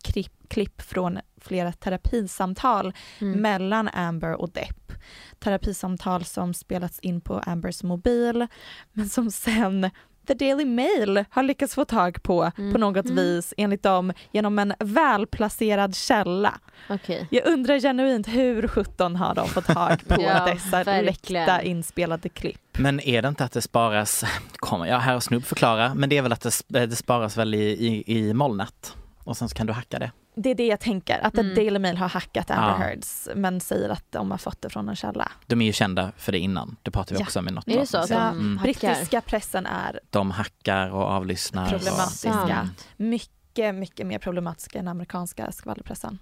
[0.47, 3.41] klipp, från flera terapisamtal Mm.
[3.41, 4.91] mellan Amber och Depp.
[5.39, 8.47] Terapisamtal som spelats in på Ambers mobil
[8.91, 9.89] men som sen
[10.27, 12.81] The Daily Mail har lyckats få tag på på Mm.
[12.81, 13.15] något Mm.
[13.15, 16.53] vis enligt dem genom en välplacerad källa.
[16.89, 17.27] Okej.
[17.31, 21.05] Jag undrar genuint hur 17 har de fått tag på Ja, dessa verkligen.
[21.05, 22.59] läckta inspelade klipp?
[22.77, 24.23] Men är det inte att det sparas,
[24.55, 27.53] kommer jag här och snubbförklara, men det är väl att det, sp- det sparas väl
[27.53, 30.11] i, i, i molnet och sen så kan du hacka det.
[30.35, 31.55] Det är det jag tänker, att Mm.
[31.55, 32.75] Daily Mail har hackat Amber Ja.
[32.77, 35.31] Heards men säger att de har fått det från en källa.
[35.47, 37.25] De är ju kända för det innan, det pratade vi Ja.
[37.25, 38.59] också om i något Är det så att de Mm.
[38.63, 41.69] Brittiska pressen är De hackar och avlyssnar.
[41.69, 42.41] Problematiska.
[42.43, 42.87] Och, Sant.
[42.97, 46.19] mycket, mycket mer problematiska än amerikanska skvallerpressen.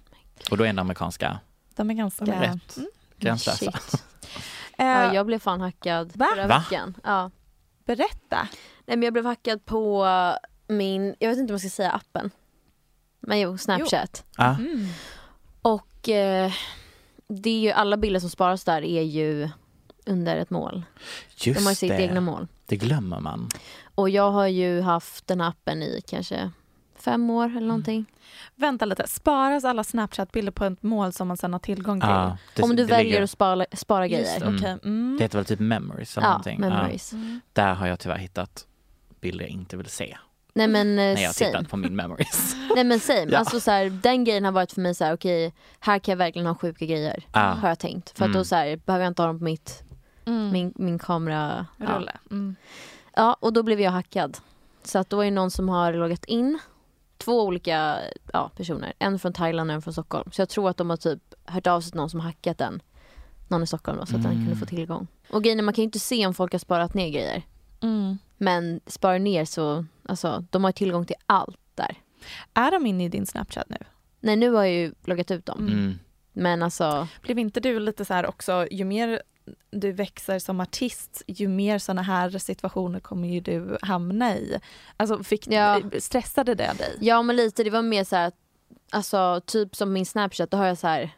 [0.50, 1.38] och då är den amerikanska
[1.76, 2.24] De är ganska...
[2.24, 2.88] de är rätt Mm.
[3.16, 3.72] gränslösa.
[3.72, 4.02] Shit.
[4.78, 6.26] Eh, Ja, jag blev fan hackad Va?
[6.34, 6.58] förra Va?
[6.70, 6.94] veckan.
[7.04, 7.30] Ja.
[7.84, 8.48] Berätta.
[8.86, 10.06] Nej men jag blev hackad på
[10.68, 12.30] min, jag vet inte om jag ska säga appen.
[13.22, 14.24] Men jo, Snapchat.
[14.36, 14.54] Ja.
[14.54, 14.86] Mm.
[15.62, 16.52] Och eh,
[17.28, 19.48] det är ju, alla bilder som sparas där är ju
[20.06, 20.82] under ett mål.
[21.36, 22.48] Just De har ju sitt det, egna mål.
[22.66, 23.48] det glömmer man.
[23.94, 26.50] Och jag har ju haft den här appen i kanske
[26.96, 28.04] fem år eller någonting.
[28.54, 32.08] Vänta lite, sparas alla Snapchat-bilder på ett mål som man sedan har tillgång till?
[32.10, 34.40] Ja, det, Om du väljer ligger- att spara, spara Just grejer.
[34.40, 34.56] det, Mm.
[34.60, 34.78] okej.
[34.84, 35.16] Mm.
[35.18, 36.60] Det heter väl typ memories eller Ja, någonting.
[36.60, 37.12] memories.
[37.12, 37.40] Mm.
[37.54, 38.66] Ja, där har jag tyvärr hittat
[39.20, 40.16] bilder jag inte vill se
[40.54, 41.50] Nej men eh, när jag har same.
[41.50, 42.56] tittat på min memories.
[42.74, 43.26] Nej men same.
[43.30, 43.38] Ja.
[43.38, 46.16] Alltså så här, den grejen har varit för mig så här, okej här kan jag
[46.16, 47.24] verkligen ha sjuka grejer.
[47.32, 47.40] Ja.
[47.40, 48.10] Har jag tänkt.
[48.18, 48.38] För att Mm.
[48.38, 49.82] då så här, behöver jag inte ha dem på mitt,
[50.24, 50.50] Mm.
[50.52, 51.66] min, min kamera.
[51.76, 52.02] Ja.
[52.30, 52.56] Mm.
[53.14, 54.38] ja och då blev jag hackad.
[54.84, 56.58] Så att då är det någon som har loggat in.
[57.18, 57.98] Två olika
[58.32, 58.92] ja, personer.
[58.98, 60.30] En från Thailand och en från Stockholm.
[60.32, 62.58] Så jag tror att de har typ hört av sig till någon som har hackat
[62.58, 62.82] den.
[63.48, 64.44] Någon i Stockholm då, så att den Mm.
[64.44, 65.06] kunde få tillgång.
[65.30, 67.42] Och grejen är, man kan ju inte se om folk har sparat ner grejer.
[67.80, 68.18] Mm.
[68.38, 71.96] Men sparar ner så, alltså de har tillgång till allt där.
[72.54, 73.76] Är de inne i din Snapchat nu?
[74.20, 75.66] Nej nu har jag ju loggat ut dem.
[75.66, 75.98] Mm.
[76.32, 79.22] Men alltså, Blev inte du lite så här också, ju mer
[79.70, 84.60] du växer som artist, ju mer såna här situationer kommer ju du hamna i.
[84.96, 85.80] Alltså fick, Ja.
[85.98, 86.96] stressade det dig?
[87.00, 88.34] ja men lite det var mer så här, att,
[88.90, 91.10] alltså typ som min snapchat, då har jag så här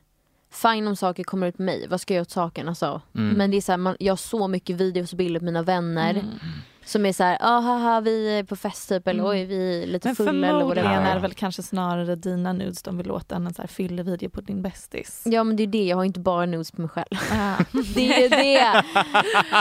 [0.51, 2.69] Fine om saker kommer ut på mig, vad ska jag göra åt saken?
[2.69, 3.03] Alltså.
[3.15, 3.37] Mm.
[3.37, 5.63] Men det är så här, man, jag har så mycket videos och bilder på mina
[5.63, 6.27] vänner Mm.
[6.87, 9.31] Som är så här, ah, haha vi är på fest typ eller Mm.
[9.31, 11.11] oj vi är lite Men fulla eller förmodligen whatever.
[11.11, 14.31] är det väl kanske snarare dina nudes de vill låta än en så här fyllevideo
[14.31, 15.23] på din bästis.
[15.27, 17.07] Ja men det är det, jag har inte bara nudes på mig själv.
[17.33, 17.55] Ah.
[17.95, 18.83] Det är ju det.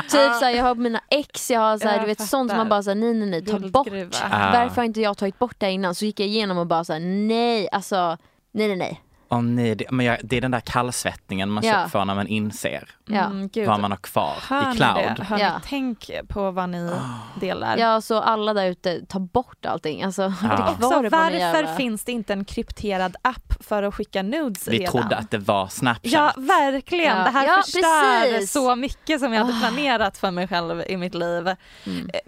[0.01, 2.28] typ såhär, jag har mina ex, jag har såhär, Jag du vet fattar.
[2.28, 3.88] sånt som man bara såhär, nej nej nej ta bort.
[4.24, 4.51] Ah.
[4.53, 5.95] Varför har inte jag tagit bort det här innan?
[5.95, 8.17] Så gick jag igenom och bara såhär, nej alltså,
[8.51, 9.01] nej nej nej.
[9.34, 11.88] Åh nej, det, men jag, det är den där kallsvettningen man Ja.
[11.90, 13.24] får när man inser Ja.
[13.26, 15.20] Mm, vad man har kvar Hör i cloud.
[15.20, 15.54] Hör Ja.
[15.58, 16.92] ni, tänk på vad ni
[17.40, 17.78] delar.
[17.78, 20.04] Ja så alla där ute, ta bort allting.
[20.04, 20.30] Alltså, Ja.
[20.42, 24.78] det är Också, varför finns det inte en krypterad app för att skicka nudes Vi
[24.80, 24.92] redan?
[24.92, 26.12] trodde att det var Snapchat.
[26.12, 27.24] Ja verkligen, Ja.
[27.24, 28.52] det här Ja, förstör precis.
[28.52, 29.60] så mycket som jag hade Ah.
[29.60, 31.48] planerat för mig själv i mitt liv.
[31.86, 32.10] Mm.
[32.14, 32.20] Eh,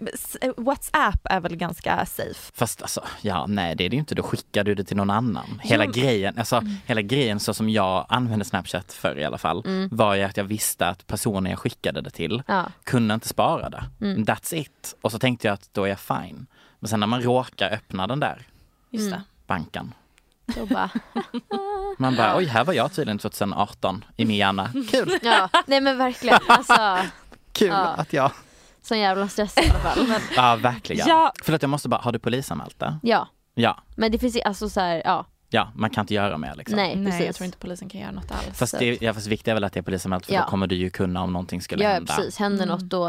[0.48, 2.52] eh, WhatsApp är väl ganska safe?
[2.54, 5.10] Fast alltså, ja nej det är det ju inte, då skickar du det till någon
[5.10, 5.60] annan.
[5.64, 5.92] Hela Jo.
[5.94, 6.72] grejen, alltså Mm.
[6.96, 9.88] Hela grejen så som jag använde Snapchat för i alla fall, Mm.
[9.92, 12.64] var ju att jag visste att personen jag skickade det till Ja.
[12.84, 13.84] kunde inte spara det.
[14.00, 14.24] Mm.
[14.24, 14.94] That's it.
[15.02, 16.46] Och så tänkte jag att då är jag fine.
[16.80, 18.46] Men sen när man råkar öppna den där
[18.90, 19.20] Just Mm.
[19.46, 19.94] banken,
[20.46, 20.90] Då bara,
[21.98, 24.70] man bara oj här var jag tydligen 2018 i min hjärna.
[24.90, 25.48] Kul, ja.
[25.66, 26.98] Nej men verkligen, alltså
[27.52, 27.74] kul Ja.
[27.86, 28.30] att jag,
[28.82, 30.06] sån jävla stress i alla fall.
[30.08, 31.08] Men, ja verkligen.
[31.08, 31.32] Ja.
[31.42, 32.98] Förlåt jag måste bara, har du polisanmält det?
[33.02, 35.26] ja, Ja, men det finns ju alltså så här, ja,
[35.56, 36.76] ja man kan inte göra mer liksom.
[36.76, 37.26] nej Nej precis.
[37.26, 38.58] jag tror inte polisen kan göra något alls.
[38.58, 40.40] Fast det, ja, fast viktigt är väl att det är polisanmält för Ja.
[40.42, 42.14] då kommer du ju kunna om någonting skulle Ja hända.
[42.16, 42.74] precis, händer Mm.
[42.76, 43.06] något då,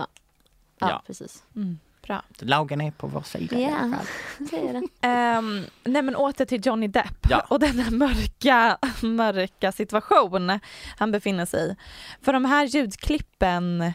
[0.79, 1.03] ja, Ja.
[1.07, 1.43] precis.
[1.55, 2.21] Mm, Bra.
[2.39, 4.87] Lagen är på vår sida i alla Ja, fall.
[5.01, 7.39] Ehm, nej men åter till Johnny Depp Ja.
[7.49, 10.59] och den här mörka, mörka situation
[10.97, 11.75] han befinner sig i.
[12.21, 13.93] För de här ljudklippen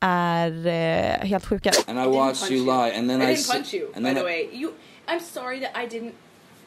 [0.00, 1.70] är eh, helt sjuka.
[1.86, 4.20] And I watched you lie, and then I, I didn't punch you, and by the
[4.20, 4.48] I- way.
[4.52, 4.70] You,
[5.06, 6.12] I'm sorry that I didn't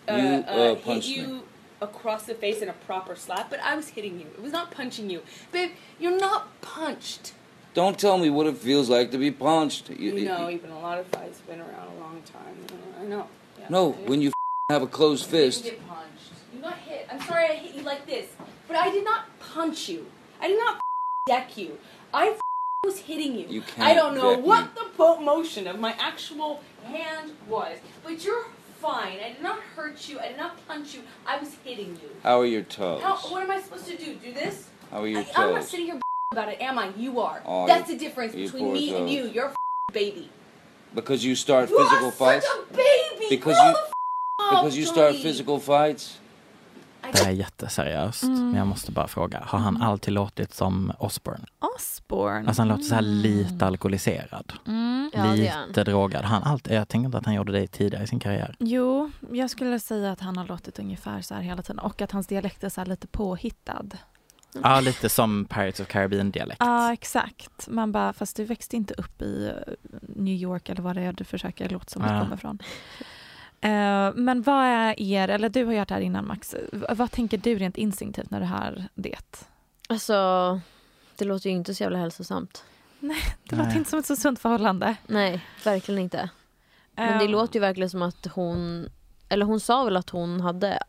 [0.07, 1.41] uh, You, uh, uh, hit you me.
[1.81, 4.27] across the face in a proper slap, but I was hitting you.
[4.27, 5.71] It was not punching you, babe.
[5.99, 7.33] You're not punched.
[7.73, 9.89] Don't tell me what it feels like to be punched.
[9.89, 12.55] You, You know, even a lot of fights been around a long time.
[12.99, 13.27] I know.
[13.59, 13.65] Yeah.
[13.69, 14.31] no, when you
[14.69, 15.63] have a closed fist.
[15.65, 16.31] You get punched.
[16.53, 17.07] You got hit.
[17.11, 18.27] I'm sorry I hit you like this,
[18.67, 20.07] but I did not punch you.
[20.41, 20.81] I did not
[21.27, 21.77] deck you.
[22.13, 22.37] I
[22.83, 23.45] was hitting you.
[23.47, 24.81] You I don't know what me.
[24.97, 28.45] the motion of my actual hand was, but you're
[28.81, 29.19] fine.
[29.23, 30.19] I did not hurt you.
[30.19, 31.01] I did not punch you.
[31.25, 32.09] I was hitting you.
[32.23, 33.01] How are your toes?
[33.01, 34.15] How, what am I supposed to do?
[34.15, 34.69] Do this?
[34.91, 35.99] How are your I, I'm not sitting here
[36.31, 36.91] about it, am I?
[36.97, 37.41] You are.
[37.45, 39.25] Oh, That's the difference between me and you.
[39.27, 39.47] You're
[39.89, 40.29] a baby.
[40.95, 42.45] Because you start You physical fights.
[42.47, 43.25] such a baby.
[43.29, 43.91] Because Grow you- the f-
[44.39, 46.17] up, Because you start physical fights.
[47.13, 49.39] Det är jätteseriöst, men jag måste bara fråga.
[49.45, 51.45] Har han alltid låtit som Osbourne?
[51.75, 52.47] Osbourne.
[52.47, 54.53] Alltså han låter så här lite alkoholiserad.
[54.67, 55.11] Mm.
[55.13, 56.25] Ja, lite drogad.
[56.25, 58.55] Han alltid, jag tänker inte att han gjorde det tidigare i sin karriär.
[58.59, 62.11] Jo, jag skulle säga att han har låtit ungefär så här hela tiden och att
[62.11, 63.85] hans dialekt är så här lite påhittad.
[64.63, 66.57] Ja, lite som Pirates of Caribbean-dialekt.
[66.59, 67.67] Ja, exakt.
[67.67, 71.13] Man bara, fast du växte inte upp i eh, New York eller vad det är
[71.13, 72.21] du försöker låta som du Ja.
[72.21, 72.59] kommer ifrån.
[73.61, 77.11] Eh, men vad är er, eller du har ju hört det här innan Max, vad
[77.11, 79.45] tänker du rent instinktivt när du hör det?
[79.89, 80.59] Alltså,
[81.15, 82.63] det låter ju inte så jävla hälsosamt.
[82.99, 83.17] Det Nej.
[83.65, 84.95] låter inte som ett så sunt förhållande.
[85.07, 86.29] Nej, verkligen inte.
[86.95, 88.89] Men det Eh, låter ju verkligen som att hon,
[89.29, 90.79] eller hon sa väl att hon hade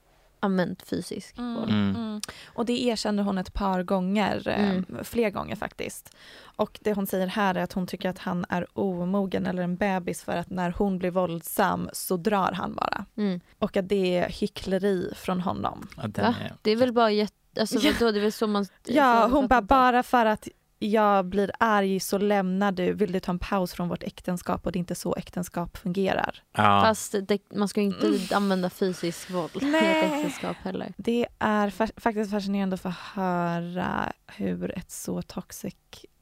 [0.41, 1.71] använt fysisk Mm, våld.
[1.71, 1.97] Mm.
[1.97, 2.21] mm.
[2.47, 4.85] Och det erkänner hon ett par gånger, eh, Mm.
[5.05, 6.17] fler gånger faktiskt.
[6.57, 9.77] Och det hon säger här är att hon tycker att han är omogen eller en
[9.77, 13.05] bebis för att när hon blir våldsam så drar han bara.
[13.17, 13.41] Mm.
[13.59, 15.89] Och att det är hyckleri från honom.
[15.97, 17.35] Ja, är- Det är väl bara jätte...
[17.61, 17.93] Alltså Ja.
[18.01, 18.67] vadå, det är väl så man...
[18.87, 20.49] Ja, hon bara, bara för att
[20.79, 24.73] jag blir arg så lämnar du, vill du ta en paus från vårt äktenskap och
[24.73, 26.43] det är inte så äktenskap fungerar.
[26.57, 26.83] Ja.
[26.87, 30.93] Fast det, man ska ju inte använda fysisk våld i ett äktenskap heller.
[30.97, 35.75] Det är fa- faktiskt fascinerande att få höra hur ett så toxic...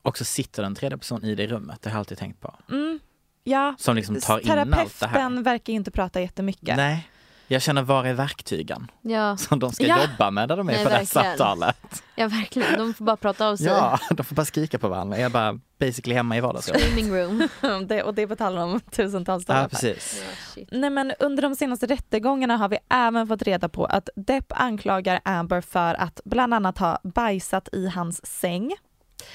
[0.03, 2.55] Och så sitter en tredje person i det rummet, det har jag alltid tänkt på.
[2.71, 2.99] Mm,
[3.45, 4.87] ja, Som liksom tar in allt det här.
[4.87, 6.77] terapeuten verkar ju inte prata jättemycket.
[6.77, 7.09] Nej.
[7.49, 9.99] Jag känner, var är verktygen Ja, som de ska Ja.
[10.03, 11.25] jobba med när de är Nej, på det här verkligen.
[11.39, 12.03] samtalet?
[12.15, 12.79] ja, verkligen.
[12.79, 13.67] De får bara prata av sig.
[13.67, 15.17] Ja, de får bara skrika på varandra.
[15.19, 16.83] Jag är bara basically hemma i vardagsrummet.
[16.83, 17.49] Screaming room.
[17.89, 20.23] det, och det betalar de tusentals dollar Ja, precis.
[20.27, 20.69] Ja, shit.
[20.73, 25.21] Nej men under de senaste rättegångarna har vi även fått reda på att Depp anklagar
[25.25, 28.73] Amber för att bland annat ha bajsat i hans säng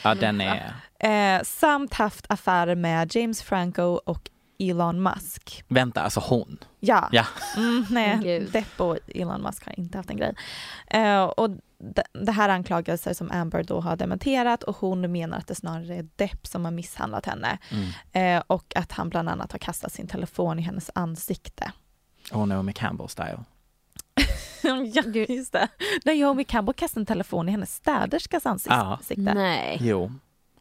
[0.03, 0.73] Ja, den är...
[1.37, 4.29] eh, samt haft affärer med James Franco och
[4.69, 5.63] Elon Musk.
[5.67, 6.57] Vänta, alltså hon.
[6.79, 7.25] Ja, Ja.
[7.57, 8.51] Mm, nej, Gud.
[8.51, 10.35] Depp och Elon Musk har inte haft en grej.
[10.87, 15.47] Eh, och det, det här anklagelser som Amber då har dementerat och hon menar att
[15.47, 18.37] det snarare är Depp som har misshandlat henne Mm.
[18.37, 21.71] eh, och att han bland annat har kastat sin telefon i hennes ansikte.
[22.31, 23.39] Och Naomi Campbell style.
[24.93, 25.67] ja, just det.
[26.05, 28.51] Naomi Campbell kastade en telefon i hennes städerskas Ja.
[28.73, 29.33] ansikte.
[29.33, 29.77] Nej.
[29.81, 30.11] Jo.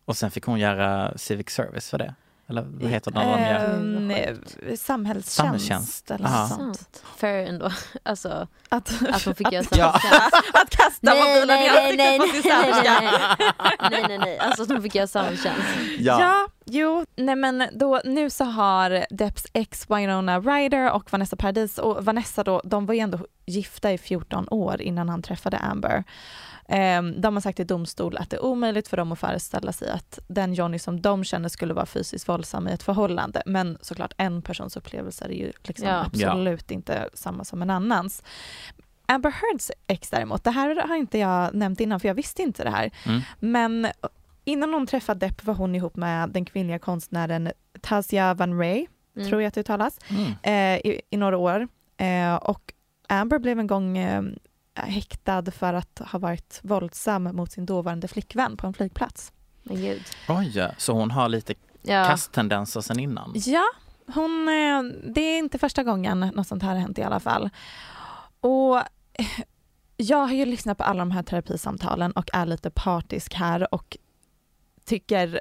[0.04, 2.14] Och sen fick hon göra civic service för det.
[2.50, 3.74] Eller vad heter det när de gör?
[3.74, 6.10] Ehm, samhällstjänst, Samhällstjänst.
[6.10, 6.40] eller Ja.
[6.40, 7.02] något sånt.
[7.16, 7.70] Fair ändå.
[8.02, 9.92] Alltså Att, att hon fick göra Ja.
[10.00, 10.34] samhällstjänst.
[10.54, 13.00] att kasta mobilen i ansiktet på sin städerska.
[13.00, 14.38] nej, nej, nej, nej.
[14.38, 15.68] Alltså att hon fick göra samhällstjänst.
[15.98, 16.46] Ja.
[16.64, 22.04] jo, nej men då, nu så har Depps ex Winona Ryder och Vanessa Paradis och
[22.04, 26.04] Vanessa då, de var ju ändå gifta i 14 år innan han träffade Amber.
[26.72, 29.90] Ehm, de har sagt i domstol att det är omöjligt för dem att föreställa sig
[29.90, 33.42] att den Johnny som de känner skulle vara fysiskt våldsam i ett förhållande.
[33.46, 36.04] Men såklart en persons upplevelser är ju liksom Ja.
[36.06, 38.22] absolut inte samma som en annans.
[39.06, 42.64] Amber Heards ex däremot, det här har inte jag nämnt innan för jag visste inte
[42.64, 42.90] det här.
[43.06, 43.20] Mm.
[43.40, 43.86] Men
[44.44, 49.28] innan hon träffade Depp var hon ihop med den kvinnliga konstnären Tasia Van Ray, Mm.
[49.28, 50.32] tror jag att det uttalas, Mm.
[50.42, 51.68] eh, i, i några år.
[51.96, 52.72] Eh, och
[53.08, 54.22] Amber blev en gång eh,
[54.74, 59.32] häktad för att ha varit våldsam mot sin dåvarande flickvän på en flygplats.
[59.62, 60.02] Men gud.
[60.28, 62.04] Oj, så hon har lite Ja.
[62.04, 63.32] kasttendenser sen innan.
[63.34, 63.64] Ja,
[64.14, 67.50] hon, eh, det är inte första gången något sånt här har hänt i alla fall.
[68.40, 68.84] Och eh,
[69.96, 73.96] jag har ju lyssnat på alla de här terapisamtalen och är lite partisk här och
[74.84, 75.40] tycker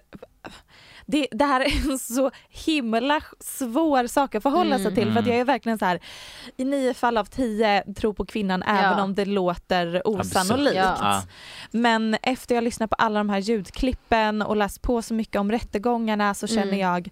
[1.12, 4.96] det, det här är en så himla svår sak att förhålla sig Mm.
[4.96, 6.00] till för att jag är verkligen så här
[6.58, 10.76] i nio fall av tio tror på kvinnan även om det låter osannolikt.
[10.76, 10.98] Ja.
[11.02, 11.22] Ja.
[11.72, 15.52] Men efter jag lyssnat på alla de här ljudklippen och läst på så mycket om
[15.52, 16.80] rättegångarna så känner Mm.
[16.80, 17.10] jag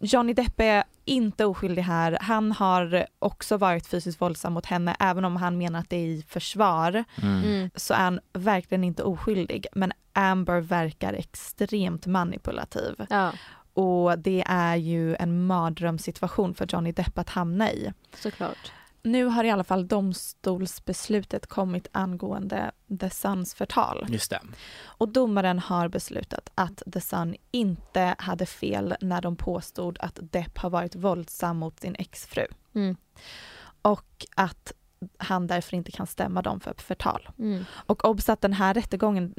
[0.00, 2.18] Johnny Depp är inte oskyldig här.
[2.20, 6.06] Han har också varit fysiskt våldsam mot henne även om han menar att det är
[6.06, 7.44] i försvar Mm.
[7.44, 7.70] Mm.
[7.74, 9.66] så är han verkligen inte oskyldig.
[9.72, 13.32] Men Amber verkar extremt manipulativ Ja,
[13.74, 17.92] och det är ju en mardrömssituation för Johnny Depp att hamna i.
[18.14, 18.72] såklart.
[19.02, 22.70] Nu har i alla fall domstolsbeslutet kommit angående
[23.00, 24.06] The Suns förtal.
[24.08, 24.40] Just det.
[24.82, 30.58] Och domaren har beslutat att The Sun inte hade fel när de påstod att Depp
[30.58, 32.46] har varit våldsam mot sin exfru.
[32.74, 32.96] Mm.
[33.82, 34.72] Och att
[35.18, 37.28] han därför inte kan stämma dem för förtal.
[37.38, 37.64] Mm.
[37.72, 39.34] Och obs att den här rättegången,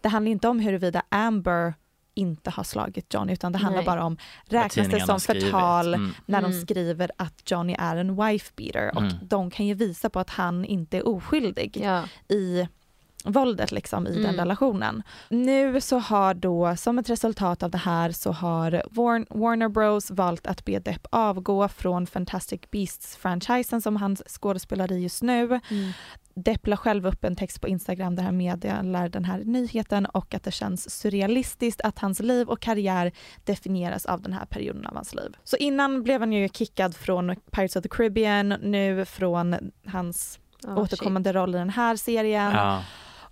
[0.00, 1.74] det handlar inte om huruvida Amber
[2.14, 3.86] inte har slagit Johnny utan det handlar Nej.
[3.86, 6.14] bara om räknas det som förtal Mm.
[6.26, 6.60] när de Mm.
[6.62, 9.14] skriver att Johnny är en wife beater och Mm.
[9.22, 12.04] de kan ju visa på att han inte är oskyldig Ja.
[12.28, 12.68] i
[13.24, 14.36] våldet liksom i den Mm.
[14.36, 15.02] relationen.
[15.28, 20.10] Nu så har då som ett resultat av det här så har Warn- Warner Bros
[20.10, 25.44] valt att be Depp avgå från Fantastic Beasts-franchisen som han skådespelar i just nu.
[25.44, 25.92] Mm.
[26.34, 30.34] Depp la själv upp en text på Instagram där han meddelar den här nyheten och
[30.34, 33.12] att det känns surrealistiskt att hans liv och karriär
[33.44, 35.36] definieras av den här perioden av hans liv.
[35.44, 39.56] Så innan blev han ju kickad från Pirates of the Caribbean, nu från
[39.86, 42.52] hans Ja, återkommande roll i den här serien.
[42.52, 42.82] Ja.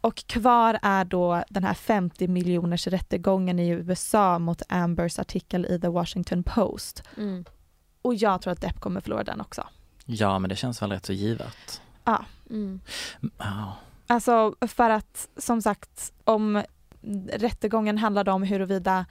[0.01, 5.81] Och kvar är då den här 50 miljoners rättegången i USA mot Ambers artikel i
[5.81, 7.03] The Washington Post.
[7.17, 7.45] Mm.
[8.03, 9.67] Och jag tror att Depp kommer förlora den också.
[10.05, 11.83] ja, men det känns väl rätt så givet.
[12.05, 12.25] Ja.
[12.51, 12.81] Mm.
[13.39, 13.77] Ja.
[14.07, 16.63] Alltså för att som sagt om
[17.33, 19.07] rättegången handlade om huruvida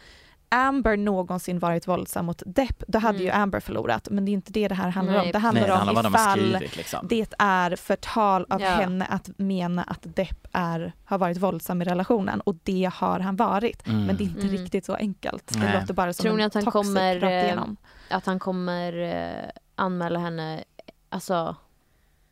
[0.51, 3.25] Amber någonsin varit våldsam mot Depp, då hade Mm.
[3.25, 4.07] ju Amber förlorat.
[4.11, 5.31] Men det är inte det det här handlar Nej, om.
[5.31, 7.07] Det handlar Nej, det om handlar om vad de har ifall skrivit liksom.
[7.09, 8.69] det är förtal av Ja.
[8.69, 13.35] henne att mena att Depp är, har varit våldsam i relationen och det har han
[13.35, 13.87] varit.
[13.87, 14.05] Mm.
[14.05, 14.51] Men det är inte Mm.
[14.57, 15.47] riktigt så enkelt.
[15.53, 15.79] Det Nej.
[15.81, 17.63] låter bara som Tror ni en att han kommer, eh.
[18.09, 20.63] Att han kommer eh, anmäla henne
[21.09, 21.55] alltså,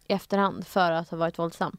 [0.08, 1.78] i efterhand för att ha varit våldsam.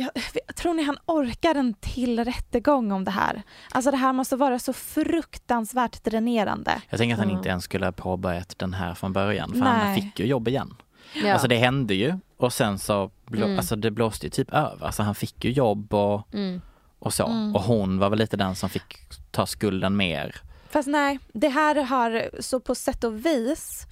[0.00, 0.10] Ja,
[0.56, 3.42] tror ni han orkar en till rättegång om det här?
[3.70, 6.82] Alltså det här måste vara så fruktansvärt dränerande.
[6.90, 7.36] Jag tänker att han Ja.
[7.36, 10.02] inte ens skulle ha påbörjat den här från början för han Nej.
[10.02, 10.74] fick ju jobb igen.
[11.14, 11.32] Ja.
[11.32, 13.58] Alltså det hände ju och sen så blå, Mm.
[13.58, 14.86] alltså det blåste ju typ över.
[14.86, 16.60] Alltså han fick ju jobb och, mm.
[16.98, 17.26] och så.
[17.26, 17.56] Mm.
[17.56, 18.98] Och hon var väl lite den som fick
[19.30, 20.36] ta skulden mer.
[20.70, 23.86] Fast nej, det här har så på sätt och vis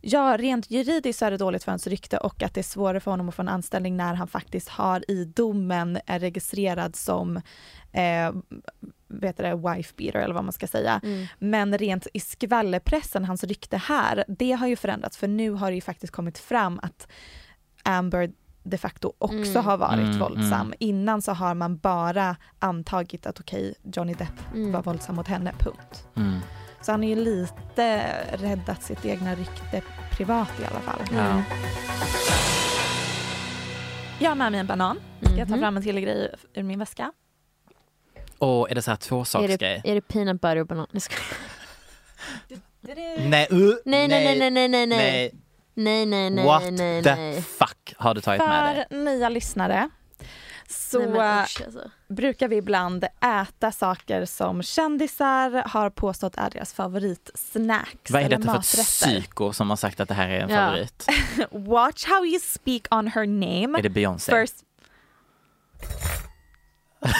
[0.00, 3.00] Ja, rent juridiskt så är det dåligt för hans rykte och att det är svårare
[3.00, 7.36] för honom att få en anställning när han faktiskt har i domen är registrerad som
[7.92, 8.32] eh,
[9.08, 11.00] vet det, wife beater eller vad man ska säga.
[11.04, 11.26] Mm.
[11.38, 15.74] Men rent i skvallerpressen, hans rykte här, det har ju förändrats för nu har det
[15.74, 17.08] ju faktiskt kommit fram att
[17.82, 18.30] Amber
[18.62, 19.64] de facto också Mm.
[19.64, 20.60] har varit Mm, våldsam.
[20.66, 20.74] mm.
[20.78, 24.72] Innan så har man bara antagit att okej, Johnny Depp Mm.
[24.72, 26.06] var våldsam mot henne, punkt.
[26.88, 26.88] Mm.
[26.88, 29.82] Så han är ju lite räddat sitt egna rykte
[30.12, 31.00] privat i alla fall.
[31.10, 31.24] Mm.
[31.24, 31.42] Ja.
[34.18, 35.00] Jag har med mig en banan.
[35.22, 35.60] Ska jag ta Mhm.
[35.60, 37.12] fram en till grej ur min väska?
[38.38, 39.56] Och är det så här Är tvåsaksgrej?
[39.58, 40.86] det, är det peanut butter och banan?
[40.92, 41.22] Jag skojar.
[43.28, 45.32] Nej, uh, Nej, nej, nej, nej, nej, nej, nej.
[45.74, 47.42] Nej, nej, nej, What nej, the nej.
[47.42, 48.86] fuck har du tagit med dig?
[48.90, 49.90] För nya lyssnare
[50.70, 51.90] så Nej, men usch, alltså.
[52.08, 58.42] brukar vi ibland äta saker som kändisar har påstått är deras favoritsnacks Vad är detta
[58.62, 60.56] för ett psyko som har sagt att det här är en Ja.
[60.56, 61.06] favorit?
[61.50, 63.78] Watch how you speak on her name.
[63.78, 64.32] Är det Beyoncé?
[64.32, 64.64] First,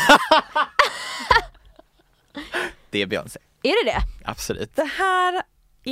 [2.91, 4.01] Det är Beyoncé, Är det det?
[4.25, 4.77] absolut.
[4.77, 5.43] Det här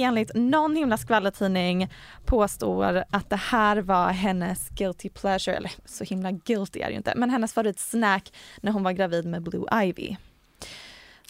[0.03, 1.93] enligt någon himla skvallertidning
[2.25, 6.97] påstår att det här var hennes guilty pleasure, eller så himla guilty är det ju
[6.97, 10.17] inte, men hennes favoritsnack när hon var gravid med Blue Ivy.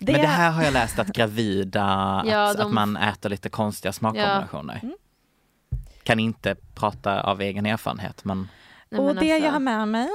[0.01, 1.83] Men det här har jag läst att gravida,
[2.27, 4.81] Ja, att, de- att man äter lite konstiga smakkombinationer.
[4.83, 4.97] Mm.
[6.03, 8.49] Kan inte prata av egen erfarenhet men
[8.89, 10.09] Nej, och men det alltså, jag har med mig,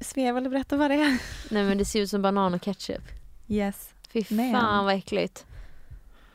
[0.00, 1.18] Svea vill du berätta vad det är?
[1.50, 3.02] Nej men det ser ut som banan och ketchup.
[3.48, 3.90] Yes.
[4.12, 5.46] Fy fan vad äckligt.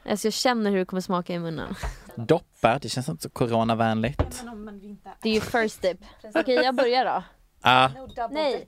[0.05, 1.75] Alltså jag känner hur det kommer smaka i munnen.
[2.15, 4.21] doppar, det känns inte så coronavänligt.
[5.21, 5.97] Det är ju first dip.
[6.35, 7.23] Okej jag börjar då.
[7.61, 7.89] Ah,
[8.31, 8.65] Nej.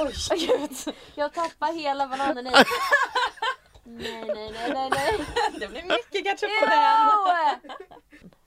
[0.00, 0.94] Oj gud.
[1.14, 2.50] Jag tappar hela bananen i.
[3.84, 5.20] Nej nej nej nej nej.
[5.60, 7.70] Det blir mycket ketchup på den.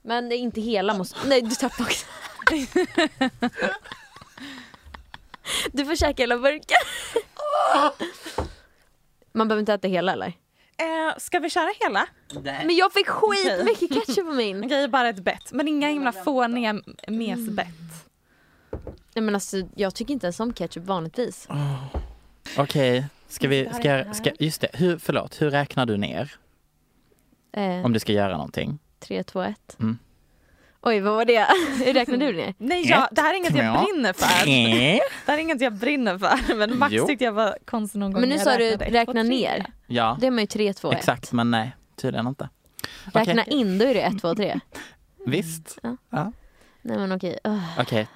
[0.02, 1.28] Men det är inte hela måste...
[1.28, 2.06] Nej du tappar också.
[5.72, 6.78] Du får käka hela burken.
[9.34, 10.34] Man behöver inte äta hela eller?
[10.80, 12.08] Eh, ska vi köra hela?
[12.44, 14.64] Men jag fick skit mycket ketchup på min.
[14.66, 15.52] Okej, bara ett bett.
[15.52, 17.68] Men inga himla fåniga mesbett.
[19.16, 21.48] Nej men alltså jag tycker inte ens om ketchup vanligtvis.
[22.58, 26.32] Okej, ska vi, ska, ska, just det, hur, förlåt, hur räknar du ner?
[27.52, 28.80] Eh, Om du ska göra någonting.
[29.00, 29.76] 3, 2, 1.
[29.80, 29.98] Mm.
[30.82, 31.48] Oj, vad var det?
[31.86, 32.54] Hur räknar du ner?
[32.58, 34.46] Nej, jag, det här är inget jag brinner för.
[35.26, 36.56] Det här är inget jag brinner för.
[36.56, 37.08] Men Max Jo.
[37.08, 38.22] tyckte jag var konstig någon gång.
[38.22, 39.66] Men nu sa du räkna ner.
[39.88, 40.98] Ja, Det är man ju 3, 2, 1.
[40.98, 41.32] exakt.
[41.32, 42.50] Men nej, tydligen inte.
[43.14, 43.54] Räkna Okej.
[43.54, 44.60] in, då är det 1, 2, 3.
[45.26, 45.78] Visst.
[45.84, 45.98] Ja.
[46.10, 46.32] Ja.
[46.82, 47.40] Nej men okej.
[47.80, 48.08] Okej.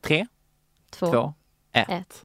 [0.00, 0.26] Tre,
[0.90, 1.34] 2, två,
[1.72, 1.88] ett.
[1.88, 2.22] 1.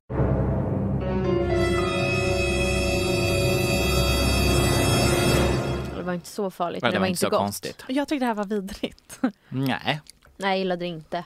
[6.08, 7.39] Var inte så farligt, men det var inte så gott.
[7.39, 7.84] konstigt.
[7.88, 9.20] Jag tyckte det här var vidrigt.
[9.49, 10.01] Nej.
[10.38, 11.26] Nej, jag gillade det inte.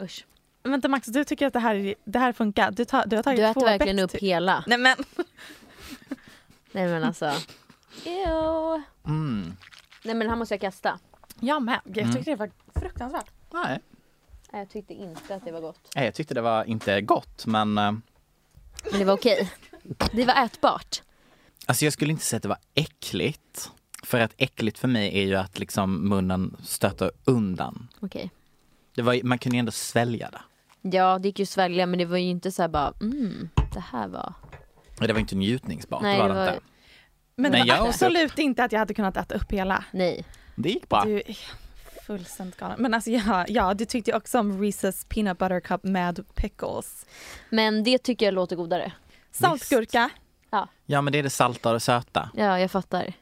[0.00, 0.26] Usch.
[0.62, 2.70] Vänta Max, du tycker att det här, det här funkar?
[2.70, 4.64] Du, tar, du har tagit Du två äter verkligen bett upp hela.
[4.66, 4.96] Nej men.
[6.72, 7.32] Nej men alltså.
[8.04, 8.82] Ew.
[9.06, 9.56] Mm.
[10.04, 10.98] Nej men här måste jag kasta.
[11.40, 11.80] Jag med.
[11.84, 12.12] Jag Mm.
[12.14, 13.30] tyckte det var fruktansvärt.
[13.52, 13.80] Nej.
[14.52, 15.88] Nej, Jag tyckte inte att det var gott.
[15.96, 17.92] Nej, Jag tyckte det var inte gott, men eh,
[18.90, 19.52] Men det var okej.
[20.12, 21.02] Det var ätbart.
[21.66, 23.70] Alltså jag skulle inte säga att det var äckligt.
[24.02, 27.88] För att äckligt för mig är ju att liksom munnen stöter undan.
[28.00, 28.30] Okej.
[28.94, 30.40] Det var, man kunde ju ändå svälja det.
[30.96, 33.48] Ja, det gick ju att svälja men det var ju inte så här bara mm,
[33.74, 34.34] det här var...
[34.98, 36.02] Men det var inte njutningsbart.
[36.02, 36.60] Nej, det var det det var- inte.
[37.38, 39.84] Men, Men det var jag åt absolut inte att jag hade kunnat äta upp hela.
[39.92, 40.24] Nej.
[40.54, 41.04] Det gick bra.
[41.04, 41.36] Du är
[42.06, 42.76] fullständigt galen.
[42.82, 47.06] Men alltså ja, ja, du tyckte ju också om Reese's Peanut Butter Cup med pickles.
[47.50, 48.92] Men det tycker jag låter godare.
[49.30, 50.10] Saltgurka.
[50.86, 52.30] Ja, men det är det salta och det söta.
[52.34, 53.12] Ja, jag fattar.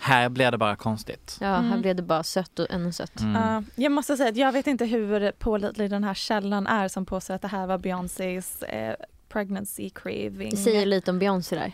[0.00, 1.36] Här blir det bara konstigt.
[1.40, 1.80] Ja, här Mm.
[1.80, 3.20] blev det bara sött och ännu sött.
[3.20, 3.42] Mm.
[3.42, 7.06] Ja, jag måste säga att jag vet inte hur pålitlig den här källan är som
[7.06, 8.94] påstår att det här var Beyoncés eh,
[9.28, 10.50] pregnancy craving.
[10.50, 11.72] Det säger lite om Beyoncé där.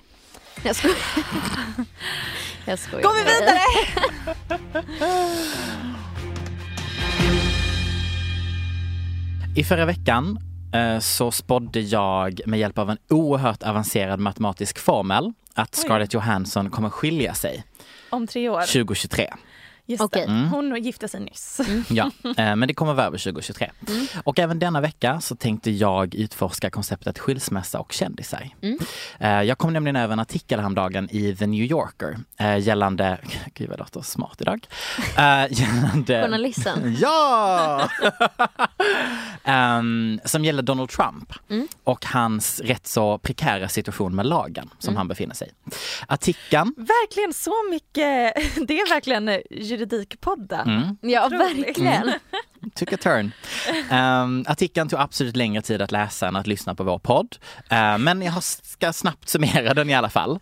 [0.64, 0.96] Jag skojar.
[2.66, 3.02] jag skojar.
[3.02, 3.58] Går vi vidare?
[9.56, 10.38] I förra veckan
[11.00, 15.74] så spådde jag med hjälp av en oerhört avancerad matematisk formel att.
[15.74, 17.64] Scarlett Johansson kommer skilja sig
[18.10, 18.60] Om tre år.
[18.60, 19.34] 2023.
[19.90, 20.26] Just Okej.
[20.26, 20.32] det.
[20.32, 20.48] Mm.
[20.48, 21.60] Hon gifte sig nyss.
[21.90, 23.70] Ja, eh, men det kommer vara över 2023.
[23.88, 24.06] Mm.
[24.24, 28.48] Och även denna vecka så tänkte jag utforska konceptet skilsmässa och kändisar.
[28.62, 28.78] Mm.
[29.20, 33.18] Eh, Jag kom nämligen över en artikel häromdagen i The New Yorker eh, gällande,
[33.54, 34.66] gud vad jag låter smart idag,
[35.50, 36.96] gällande Journalisten.
[37.00, 37.88] Ja!
[39.44, 41.68] Ehm, som gäller Donald Trump Mm.
[41.84, 44.96] och hans rätt så prekära situation med lagen som Mm.
[44.96, 45.70] han befinner sig i.
[46.08, 48.34] Artikeln Verkligen så mycket.
[48.68, 49.28] Det är verkligen
[49.78, 50.68] juridikpodden.
[50.68, 51.66] mm, Ja, Otroligt.
[51.66, 52.12] verkligen.
[52.74, 53.32] took a turn.
[53.90, 57.36] Um, artikeln tog absolut längre tid att läsa än att lyssna på vår podd.
[57.72, 60.38] Uh, men jag ska snabbt summera den i alla fall.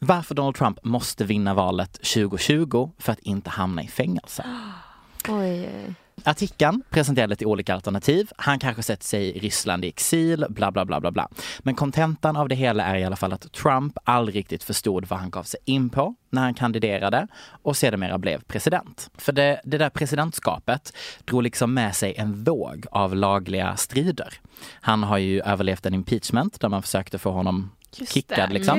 [0.00, 4.44] Varför Donald Trump måste vinna valet 2020 för att inte hamna i fängelse.
[5.28, 5.94] Oj, oj.
[6.26, 8.30] Artikeln presenterar lite olika alternativ.
[8.36, 11.28] Han kanske sätter sig i Ryssland i exil, bla bla bla bla bla.
[11.58, 15.18] Men kontentan av det hela är i alla fall att Trump aldrig riktigt förstod vad
[15.18, 17.26] han gav sig in på när han kandiderade
[17.62, 19.10] och sedermera blev president.
[19.18, 20.92] För det, det där presidentskapet
[21.24, 24.34] drog liksom med sig en våg av lagliga strider.
[24.80, 28.54] Han har ju överlevt en impeachment där man försökte få honom Just kickad det.
[28.54, 28.78] liksom.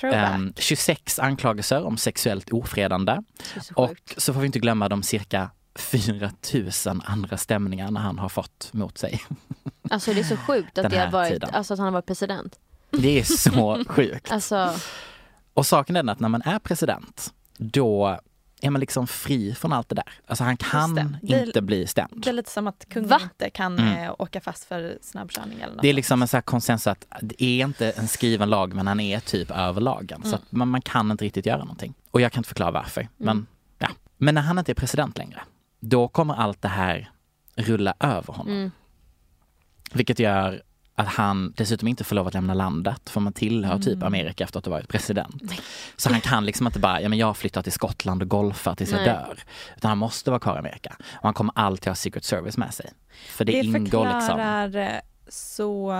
[0.00, 0.34] Throwback.
[0.34, 3.18] Ehm, 26 anklagelser om sexuellt ofredande.
[3.62, 6.30] Så Och så får vi inte glömma de cirka 4
[6.86, 9.22] 000 andra stämningarna han har fått mot sig.
[9.90, 12.58] Alltså det är så sjukt att, det har varit, alltså, att han har varit president.
[12.90, 14.32] Det är så sjukt.
[14.32, 14.74] Alltså,
[15.54, 18.18] Och saken är den att när man är president, då
[18.60, 20.08] är man liksom fri från allt det där.
[20.26, 21.18] Alltså han kan det.
[21.22, 22.12] Det är- inte bli stämd.
[22.16, 23.20] Det är lite som att kungen Va?
[23.22, 24.04] inte kan Mm.
[24.04, 25.82] eh, åka fast för snabbkörning eller något.
[25.82, 28.86] Det är liksom en sån här konsensus att det är inte en skriven lag men
[28.86, 30.20] han är typ över lagen.
[30.22, 30.34] Så Mm.
[30.42, 31.94] att man, man kan inte riktigt göra någonting.
[32.10, 33.08] Och jag kan inte förklara varför.
[33.16, 33.46] Men,
[33.78, 33.88] ja.
[34.16, 35.42] men när han inte är president längre,
[35.88, 37.10] då kommer allt det här
[37.56, 38.52] rulla över honom.
[38.56, 38.70] mm.
[39.92, 40.62] Vilket gör
[40.96, 44.06] att han dessutom inte får lov att lämna landet för man tillhör typ Mm.
[44.06, 45.42] Amerika efter att ha varit president.
[45.96, 48.90] Så han kan liksom inte bara, ja men jag flyttar till Skottland och golfar tills
[48.90, 49.06] jag Nej.
[49.06, 49.38] dör.
[49.76, 50.96] Utan han måste vara kvar i Amerika.
[51.00, 52.90] Och han kommer alltid ha Secret Service med sig.
[53.28, 54.20] För det, det ingår liksom.
[54.20, 55.94] förklarar eh, så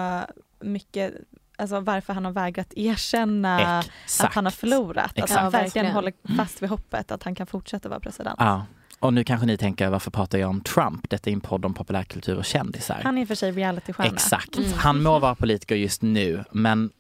[0.61, 1.15] mycket
[1.57, 4.29] alltså varför han har vägrat erkänna Exakt.
[4.29, 5.05] att han har förlorat.
[5.05, 5.33] Att Exakt.
[5.33, 5.95] han Ja, verkligen verkligen.
[5.95, 8.37] håller fast vid hoppet att han kan fortsätta vara president.
[8.39, 8.67] Ja.
[9.05, 11.11] Och nu kanske ni tänker, varför pratar jag om Trump?
[11.11, 13.01] Detta är en podd om populärkultur och kändisar.
[13.05, 14.11] Han är för sig realitystjärna.
[14.15, 14.57] Exakt.
[14.59, 14.73] Mm.
[14.77, 16.91] Han må vara politiker just nu, men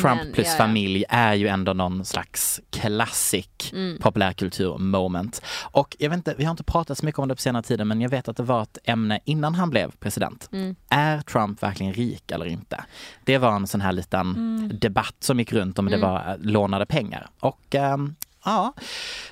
[0.00, 0.58] Trump Men, plus ja, ja.
[0.58, 3.98] familj är ju ändå någon slags classic Mm.
[4.00, 5.42] populärkultur moment.
[5.62, 7.88] Och jag vet inte, vi har inte pratat så mycket om det på senare tiden,
[7.88, 10.48] men jag vet att det var ett ämne innan han blev president.
[10.52, 10.76] Mm.
[10.88, 12.84] Är Trump verkligen rik eller inte?
[13.24, 14.70] Det var en sån här liten Mm.
[14.78, 16.08] debatt som gick runt om det Mm.
[16.10, 17.28] var eh, lånade pengar.
[17.40, 18.72] Och ehm, ja,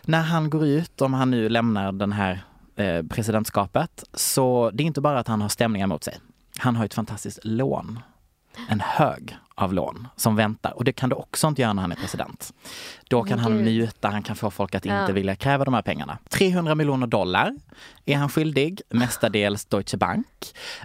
[0.03, 2.41] när han går ut, om han nu lämnar den här
[2.77, 6.19] eh, presidentskapet, så det är inte bara att han har stämningar mot sig.
[6.59, 7.99] Han har ett fantastiskt lån
[8.69, 11.93] en hög av lån som väntar och det kan du också inte göra när han
[11.93, 12.53] är president.
[13.09, 15.13] Då kan han muta, han kan få folk att inte Ja.
[15.13, 16.19] vilja kräva de här pengarna.
[16.31, 17.57] 300 miljoner dollar
[18.05, 20.27] är han skyldig, mestadels Deutsche Bank.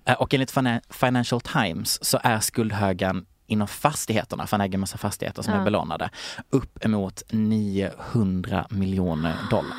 [0.06, 4.80] Eh, Och enligt Fina- Financial Times så är skuldhögen inom fastigheterna, för han äger en
[4.80, 5.60] massa fastigheter som Ja.
[5.60, 6.10] är belånade,
[6.50, 9.78] upp emot 900 miljoner dollar.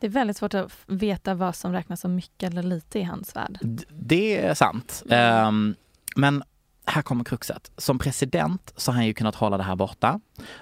[0.00, 3.36] Det är väldigt svårt att veta vad som räknas som mycket eller lite i hans
[3.36, 3.58] värld.
[3.62, 5.02] D- Det är sant.
[5.10, 5.74] Ehm,
[6.16, 6.42] men
[6.90, 7.70] här kommer kruxet.
[7.76, 10.20] Som president så har han ju kunnat hålla det här borta.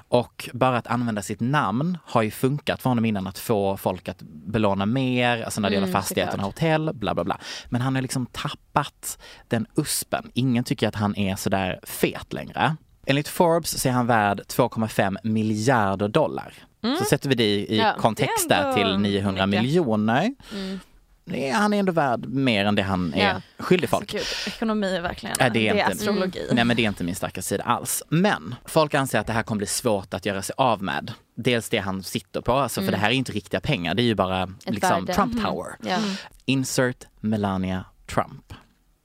[0.08, 4.08] Och bara att använda sitt namn har ju funkat för honom innan att få folk
[4.08, 7.38] att belåna mer, alltså när det Mm, gäller fastigheterna, hotell, bla bla bla.
[7.68, 9.18] Men han har liksom tappat
[9.48, 10.30] den uspen.
[10.34, 12.76] Ingen tycker att han är sådär fet längre.
[13.06, 16.54] Enligt Forbes så är han värd 2,5 miljarder dollar.
[16.98, 19.62] Så sätter vi det i, i Ja, kontext där till 900 mycket.
[19.62, 20.34] miljoner.
[20.52, 20.80] Mm.
[21.28, 23.64] Det är- Han är ändå värd mer än det han är Ja.
[23.64, 24.10] skyldig folk.
[24.10, 26.48] Så gud, ekonomi är verkligen, Nej, det är inte- astrologi.
[26.52, 28.02] Nej men det är inte min starka sida alls.
[28.08, 31.12] Men folk anser att det här kommer bli svårt att göra sig av med.
[31.36, 34.04] Dels det han sitter på, alltså, för det här är inte riktiga pengar, det är
[34.04, 35.14] ju bara liksom, värde.
[35.14, 35.42] Trump.
[35.44, 35.76] Tower.
[35.82, 35.98] Ja.
[36.44, 38.52] Insert Melania Trump.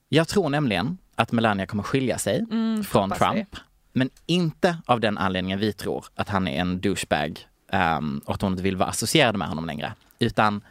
[0.10, 2.46] Jag tror nämligen att Melania kommer skilja sig
[2.86, 3.56] från hoppas Trump.
[3.94, 8.42] Men inte av den anledningen vi tror att han är en douchebag um, och att
[8.42, 9.94] hon inte vill vara associerad med honom längre.
[10.20, 10.62] Utan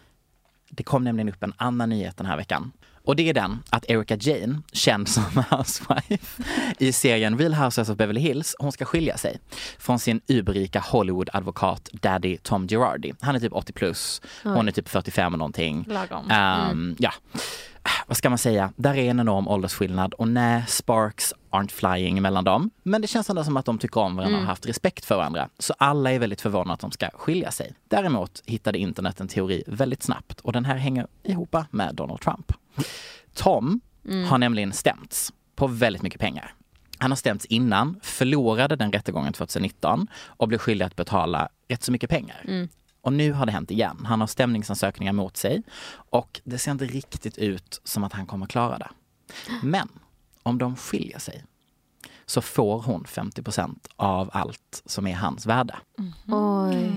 [0.76, 2.72] det kom nämligen upp en annan nyhet den här veckan.
[3.04, 6.42] Och det är den att Erika Jane, känd som housewife
[6.78, 9.40] i serien Real Housewives of Beverly Hills, hon ska skilja sig
[9.78, 13.12] från sin überrika Hollywood-advokat Daddy Tom Girardi.
[13.20, 15.84] Han är typ 80 plus, hon är typ 45 och någonting.
[15.88, 16.30] Lagom.
[16.30, 17.12] Ehm, Ja,
[18.06, 18.72] vad ska man säga?
[18.76, 22.70] Där är en enorm åldersskillnad och nej, sparks aren't flying mellan dem.
[22.82, 25.16] Men det känns ändå som att de tycker om varandra och har haft respekt för
[25.16, 25.48] varandra.
[25.58, 27.74] Så alla är väldigt förvånade att de ska skilja sig.
[27.88, 32.52] Däremot hittade internet en teori väldigt snabbt och den här hänger ihop med Donald Trump.
[33.34, 33.80] Tom
[34.28, 36.54] har nämligen stämts på väldigt mycket pengar.
[36.98, 41.92] Han har stämts innan, förlorade den rättegången 2019 och blev skyldig att betala rätt så
[41.92, 42.68] mycket pengar.
[43.02, 44.04] Och nu har det hänt igen.
[44.06, 48.46] Han har stämningsansökningar mot sig och det ser inte riktigt ut som att han kommer
[48.46, 48.88] klara det.
[49.62, 49.88] Men
[50.42, 51.44] om de skiljer sig
[52.26, 55.76] så får hon 50% av allt som är hans värde.
[56.28, 56.92] Oj.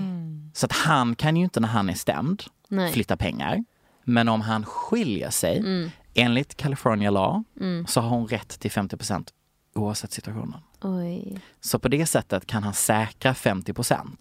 [0.54, 2.92] Så att han kan ju inte när han är stämd Nej.
[2.92, 3.64] flytta pengar.
[4.04, 5.90] Men om han skiljer sig, Mm.
[6.14, 7.42] enligt California law,
[7.86, 9.32] så har hon rätt till 50%
[9.74, 10.60] oavsett situationen.
[10.82, 11.40] Oj.
[11.60, 13.74] Så på det sättet kan han säkra 50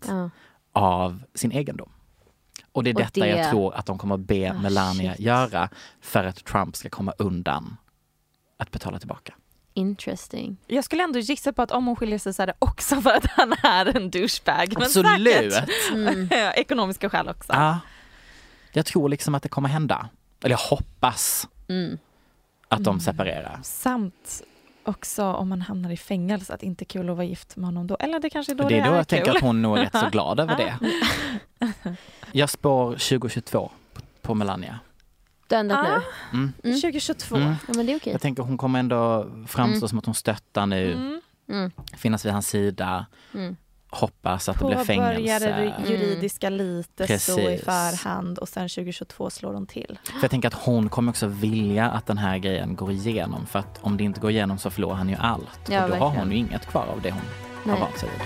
[0.08, 0.30] Ja.
[0.76, 1.90] Av sin egendom.
[2.72, 5.26] Och det är detta det- jag tror att de kommer be Ah, Melania shit.
[5.26, 5.70] göra
[6.02, 7.78] för att Trump ska komma undan
[8.58, 9.34] att betala tillbaka.
[9.74, 10.58] Interesting.
[10.68, 13.10] Jag skulle ändå gissa på att om hon skiljer sig så är det också för
[13.10, 14.74] att han är en douchebag.
[14.74, 15.54] Men Absolut!
[15.54, 16.30] säkert Mm.
[16.56, 17.54] ekonomiska skäl också.
[17.54, 17.80] Ja.
[18.72, 20.10] Jag tror liksom att det kommer hända.
[20.44, 21.98] Eller jag hoppas Mm.
[22.68, 23.60] att de separerar.
[23.64, 24.42] Samt
[24.86, 27.66] också om man hamnar i fängelse, att det inte är kul att vara gift med
[27.66, 27.96] honom då.
[28.00, 29.36] Eller det kanske är då Och det är då jag tänker kul.
[29.36, 30.80] att hon nog är rätt så glad över det.
[32.32, 34.80] Jag spår 2022 på- på Melania.
[35.48, 36.02] Du har ändrat Ah.
[36.32, 36.38] nu?
[36.64, 36.82] Mm.
[36.82, 37.36] 2022.
[37.36, 37.48] Mm.
[37.68, 38.12] Ja men det är okej.
[38.14, 39.90] Jag tänker hon kommer ändå framstå Mm.
[39.90, 41.22] som att hon stöttar nu, Mm.
[41.50, 41.72] Mm.
[41.98, 43.56] finnas vid hans sida, Mm.
[43.96, 45.74] Hoppas att det blir fängelse.
[45.86, 47.66] det juridiska lite så i Precis.
[47.66, 50.00] förhand och sen 2022 slår de till.
[50.04, 53.46] För jag tänker att hon kommer också vilja att den här grejen går igenom.
[53.46, 55.60] För att om det inte går igenom så förlorar han ju allt.
[55.70, 56.18] Ja, och då har verkligen.
[56.28, 57.22] hon ju inget kvar av det hon
[57.64, 57.74] Nej.
[57.76, 58.22] har vant sig vid.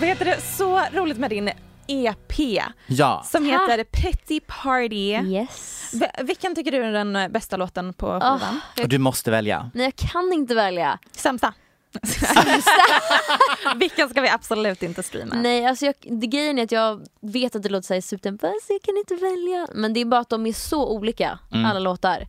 [0.00, 0.40] Vad heter det?
[0.40, 1.50] Så roligt med din
[1.86, 2.40] EP
[2.86, 5.12] Ja, som heter Petty Party.
[5.12, 5.90] Yes.
[5.94, 8.60] V- vilken tycker du är den bästa låten på Oh, skivan?
[8.82, 9.70] och du måste välja.
[9.74, 10.98] nej jag kan inte välja.
[11.12, 11.52] Sämsta?
[13.76, 15.34] vilken ska vi absolut inte streama?
[15.34, 18.82] Nej alltså jag, det grejen är att jag vet att det låter såhär så jag
[18.82, 19.68] kan inte välja.
[19.74, 21.64] Men det är bara att de är så olika, Mm.
[21.66, 22.26] alla låtar.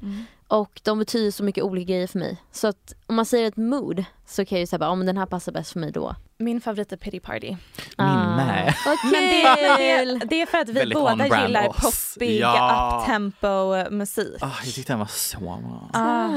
[0.47, 2.38] Och de betyder så mycket olika grejer för mig.
[2.51, 5.18] Så att om man säger ett mood så kan jag ju säga bara, men den
[5.18, 6.16] här passar bäst för mig då.
[6.39, 7.47] Min favorit är Petty Party.
[7.49, 7.57] Min
[7.97, 8.35] Ah.
[8.35, 8.73] med.
[9.03, 9.43] Men det,
[9.77, 12.99] det, det är för att vi båda gillar poppig, Ja.
[13.01, 14.38] uptempo musik.
[14.41, 15.89] Ah, jag tyckte den var så bra.
[15.93, 16.27] Ah,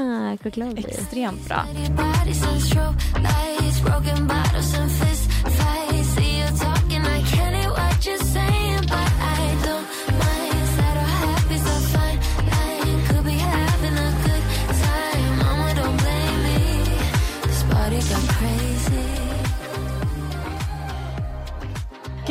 [0.75, 0.89] blir.
[0.89, 1.65] extremt bra.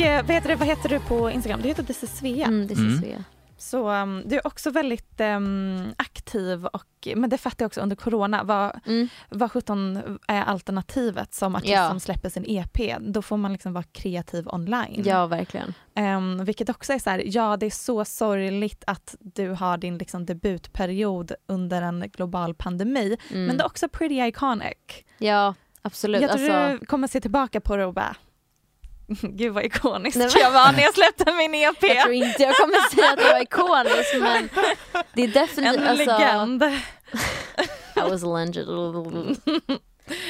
[0.01, 1.61] Vad, heter det, vad heter du på Instagram?
[1.61, 2.47] Du heter This is Svea.
[2.47, 2.99] Mm, det är Mm.
[3.01, 3.23] Svea.
[3.57, 7.95] Så um, du är också väldigt um, aktiv och, men det fattar jag också under
[7.95, 9.07] corona, vad, Mm.
[9.29, 11.89] vad 17 är alternativet som artist Ja.
[11.89, 12.97] som släpper sin EP?
[12.99, 15.03] Då får man liksom vara kreativ online.
[15.05, 15.73] Ja, verkligen.
[15.95, 19.97] Um, vilket också är så här, ja det är så sorgligt att du har din
[19.97, 23.45] liksom, debutperiod under en global pandemi, Mm.
[23.45, 24.77] men det är också pretty iconic.
[25.17, 26.21] Ja, absolut.
[26.21, 28.15] Jag tror Alltså, du kommer se tillbaka på det och bara,
[29.21, 31.83] gud vad ikonisk Nej, jag var när jag släppte min EP.
[31.83, 34.49] jag tror inte jag kommer säga att jag var ikonisk men
[35.13, 35.81] det är definitivt...
[35.81, 36.63] en alltså, legend.
[37.95, 39.37] I was a legend.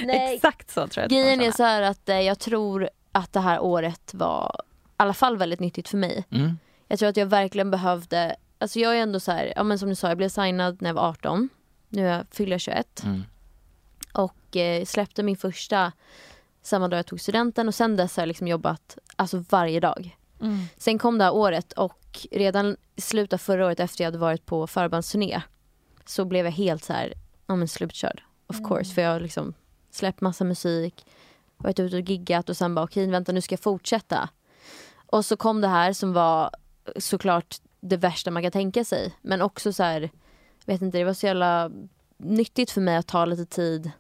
[0.04, 3.34] Nej, Exakt så tror jag att Grejen är så här att eh, jag tror att
[3.34, 6.26] det här året var i alla fall väldigt nyttigt för mig.
[6.32, 6.58] Mm.
[6.88, 9.90] Jag tror att jag verkligen behövde, alltså jag är ändå så här, ja men som
[9.90, 11.50] du sa, jag blev signad när jag var 18.
[11.90, 13.24] Nu är jag, fyller jag 21 Mm.
[14.14, 15.92] och eh, släppte min första
[16.62, 20.18] samma dag jag tog studenten och sen dess har jag liksom jobbat alltså varje dag.
[20.42, 20.60] Mm.
[20.78, 24.18] Sen kom det här året och redan i slutet av förra året efter jag hade
[24.18, 25.42] varit på förbandsturné
[26.06, 27.14] så blev jag helt så här,
[27.48, 28.24] ja men slutkörd.
[28.48, 28.70] Of Mm.
[28.70, 29.54] course, för jag har liksom
[29.92, 31.06] släppt massa musik,
[31.58, 34.30] varit ute och giggat och sen bara okej vänta nu ska jag fortsätta.
[35.06, 36.50] Och så kom det här som var
[36.98, 39.14] såklart det värsta man kan tänka sig.
[39.22, 40.10] Men också så här,
[40.66, 41.72] vet inte det var så jävla
[42.18, 43.92] nyttigt för mig att ta lite tid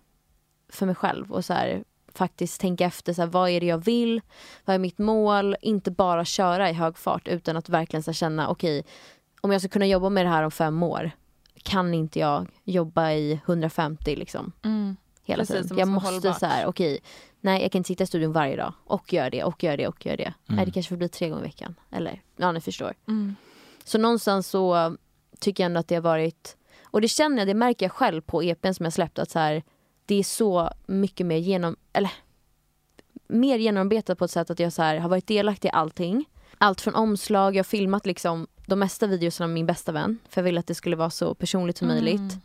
[0.70, 1.84] för mig själv och så här
[2.14, 4.22] faktiskt tänka efter så här, vad är det jag vill,
[4.66, 8.14] vad är mitt mål, inte bara köra i hög fart utan att verkligen så här,
[8.16, 8.84] känna okej
[9.41, 11.12] om jag ska kunna jobba med det här om fem år
[11.64, 14.95] kan inte jag jobba i 150 liksom Mm.
[15.24, 15.68] hela Precis, tiden.
[15.70, 16.39] måste Jag måste hållbart.
[16.39, 16.99] så här, okej,
[17.41, 19.88] nej jag kan inte sitta i studion varje dag och göra det och göra det
[19.88, 20.34] och göra det.
[20.45, 21.76] Nej det kanske får bli tre gånger i veckan.
[21.91, 22.93] Eller ja ni förstår.
[23.07, 23.36] Mm.
[23.84, 24.95] Så någonstans så
[25.39, 28.22] tycker jag ändå att det har varit, och det känner jag, det märker jag själv
[28.22, 29.64] på EPn som jag släppt att så här,
[30.05, 32.11] det är så mycket mer genom, eller
[33.27, 36.25] mer genomarbetat på ett sätt att jag så här, har varit delaktig i allting.
[36.57, 40.41] Allt från omslag, jag har filmat liksom de mesta videorna med min bästa vän för
[40.41, 42.37] jag ville att det skulle vara så personligt som möjligt.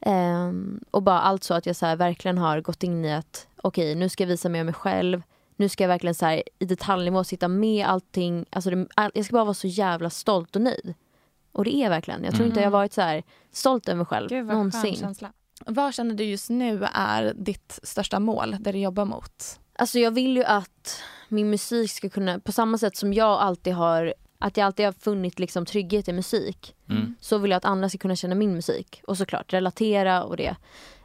[0.00, 3.46] Ehm, och bara allt så att jag så här, verkligen har gått in i att
[3.62, 5.22] okej nu ska jag visa mer av mig själv.
[5.56, 8.46] Nu ska jag verkligen så här, i detaljnivå sitta med allting.
[8.50, 10.94] Alltså det, all, jag ska bara vara så jävla stolt och nöjd.
[11.52, 12.24] Och det är verkligen.
[12.24, 13.22] Jag tror inte jag har varit så här
[13.52, 14.96] stolt över mig själv Gud vad skön någonsin.
[14.96, 15.32] känsla.
[15.66, 19.60] Vad känner du just nu är ditt största mål, det du jobbar mot?
[19.78, 23.74] Alltså jag vill ju att min musik ska kunna, på samma sätt som jag alltid
[23.74, 26.74] har, att jag alltid har funnit liksom trygghet i musik.
[26.90, 27.14] Mm.
[27.20, 29.02] Så vill jag att andra ska kunna känna min musik.
[29.06, 30.56] Och såklart relatera och det.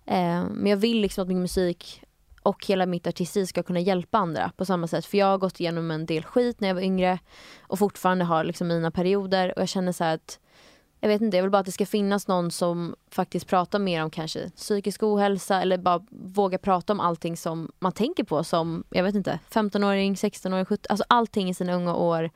[0.06, 2.04] Eh, men jag vill liksom att min musik
[2.44, 5.06] och hela mitt artisteri ska kunna hjälpa andra på samma sätt.
[5.06, 7.20] För jag har gått igenom en del skit när jag var yngre
[7.62, 10.40] och fortfarande har liksom mina perioder och jag känner så här att
[11.04, 14.04] jag vet inte, jag vill bara att det ska finnas någon som faktiskt pratar mer
[14.04, 18.84] om kanske psykisk ohälsa eller bara våga prata om allting som man tänker på som,
[18.90, 22.30] jag vet inte, 15-åring, 16-åring, 17 alltså allting i sina unga år.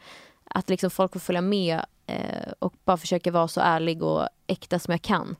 [0.49, 4.79] Att liksom folk får följa med eh, och bara försöka vara så ärlig och äkta
[4.79, 5.35] som jag kan.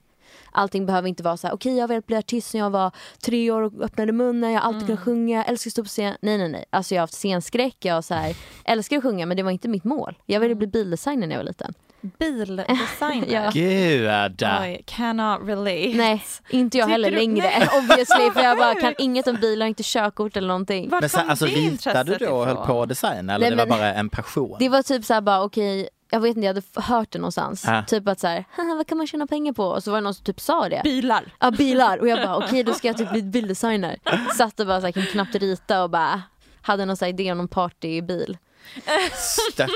[0.51, 2.91] Allting behöver inte vara så här, okej jag har velat bli artist när jag var
[3.21, 5.89] tre år och öppnade munnen, jag har alltid kunnat sjunga, jag älskar att stå på
[5.89, 6.17] scen.
[6.21, 9.37] Nej nej nej, alltså jag har haft scenskräck, jag så här, älskar att sjunga men
[9.37, 10.17] det var inte mitt mål.
[10.25, 11.73] Jag ville bli bildesigner när jag var liten.
[12.19, 13.25] Bildesigner?
[13.27, 13.49] Ja.
[13.53, 14.43] Gud!
[14.61, 15.93] Oj, cannot relate.
[15.97, 17.67] Nej, inte jag Tycker heller du- längre Nej.
[17.79, 20.89] obviously för jag bara kan inget om bilar, inte körkort eller någonting.
[20.89, 23.35] Vart Men så, kom alltså det ritade intresset du då och höll på att designa
[23.35, 24.55] eller Nej, det var men- bara en passion?
[24.59, 26.61] Det var typ såhär bara okej, jag vet inte, jag hade
[26.93, 27.63] hört det någonstans.
[27.67, 27.83] Ja.
[27.87, 29.63] Typ att såhär, "Haha, vad kan man tjäna pengar på?
[29.65, 30.81] Och så var det någon som typ sa det.
[30.83, 31.23] Bilar.
[31.39, 33.97] Ja bilar och jag bara okej då ska jag typ bli bilddesigner.
[34.37, 36.21] Satt och bara såhär, kan knappt rita och bara
[36.61, 38.37] hade någon här idé om någon partybil.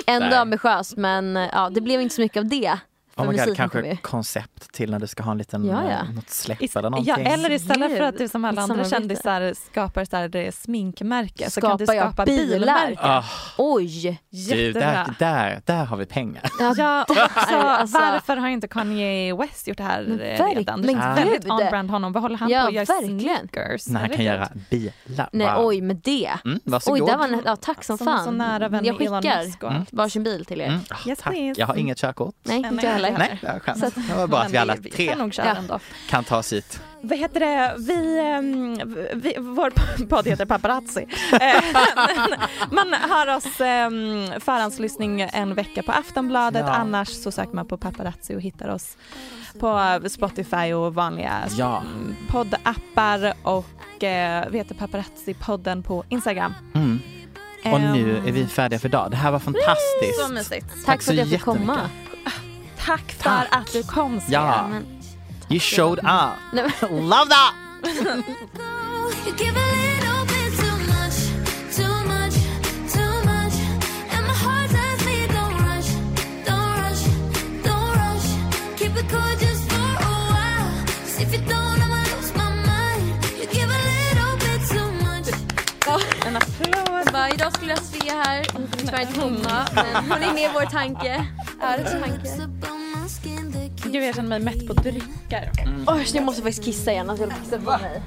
[0.08, 2.78] Ändå ambitiöst men ja det blev inte så mycket av det.
[3.26, 5.90] För Oh God, kanske koncept till när du ska ha en liten, Ja, ja.
[5.90, 7.14] eh, något släpp Is- eller någonting.
[7.26, 11.50] Ja, eller istället för att du som alla andra kändisar skapar så här, det sminkmärke
[11.50, 12.60] så kan du Skapar skapa bilar?
[12.60, 12.98] bilmärke.
[13.02, 13.24] Ah,
[13.58, 14.22] Oj!
[14.32, 16.44] du, där, där, där har vi pengar.
[16.78, 20.82] Ja, och också, Alltså- varför har inte Kanye West gjort det här Men verk- redan?
[20.82, 21.52] Det men känns väldigt gud.
[21.52, 22.14] on-brand honom.
[22.14, 22.86] Vad håller han Ja, på att göra?
[22.86, 23.20] verkligen.
[23.20, 23.88] Sneakers?
[23.88, 25.30] När han kan göra bilar.
[25.32, 25.66] Nej wow.
[25.66, 26.32] oj med det.
[26.46, 27.08] Mm, Oj varsågod.
[27.08, 28.26] där var en, ja, tack som Som fan.
[28.26, 29.86] så nära vän jag skickar Musk och Mm.
[29.92, 30.68] varsin bil till er.
[30.68, 31.34] Mm, Yes, tack.
[31.34, 31.60] please.
[31.62, 32.36] Jag har inget körkort.
[32.44, 33.28] Nej Nej, inte heller.
[33.28, 33.84] Nej, det var skönt.
[33.84, 35.32] Att- Det var bra att vi alla vi tre kan
[35.70, 35.80] Ja.
[36.10, 36.82] kan ta oss hit.
[37.04, 37.76] Vad heter det?
[37.78, 38.76] Vi, ehm,
[39.22, 39.72] vi, vår
[40.06, 41.06] podd heter Paparazzi.
[41.42, 41.64] Eh,
[42.72, 46.64] man hör oss um, förhandslyssning en vecka på Aftonbladet.
[46.68, 46.74] Ja.
[46.74, 48.98] Annars så söker man på Paparazzi och hittar oss
[49.60, 51.78] på Spotify och vanliga Ja.
[51.82, 56.54] mm, poddappar och eh, vi heter Paparazzi-podden på Instagram.
[56.76, 57.00] Mm.
[57.66, 59.12] Och nu Ehm, är vi färdiga för idag.
[59.12, 60.20] Det här var fantastiskt.
[60.28, 60.66] Så mysigt.
[60.86, 61.80] Tack, för att jag fick komma.
[62.86, 63.48] Tack för Tack.
[63.52, 64.42] att du kom Svea.
[64.42, 64.68] Ja.
[64.68, 64.86] Men,
[65.50, 66.90] You showed up.
[66.92, 67.54] Love that!
[86.26, 87.12] En applåd.
[87.14, 88.44] Bara, idag skulle jag Svea här,
[88.78, 91.26] tyvärr inte komma men hon är med i vår tanke.
[91.62, 92.52] Alex tanke.
[93.84, 95.52] Gud jag känner mig mätt på drycker.
[95.88, 98.02] Oj, jag måste faktiskt kissa igen, alltså jag vill kissa på mig.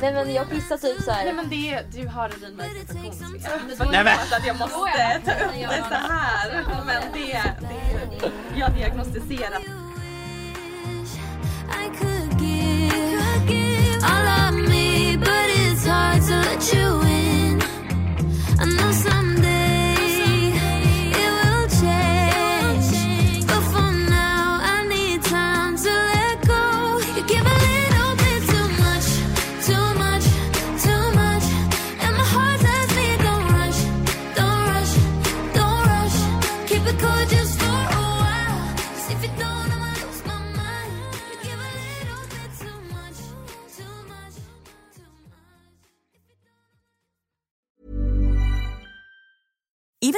[0.00, 1.24] Nej men jag kissar typ såhär.
[1.24, 3.90] Nej men det, du har urinvägsinfektion.
[3.90, 6.64] Nej, men- att jag måste ta upp det så här.
[6.86, 9.62] Men det, det jag har diagnostiserat.
[14.06, 17.62] All of me, but it's hard to let you in.
[18.60, 19.23] I know someday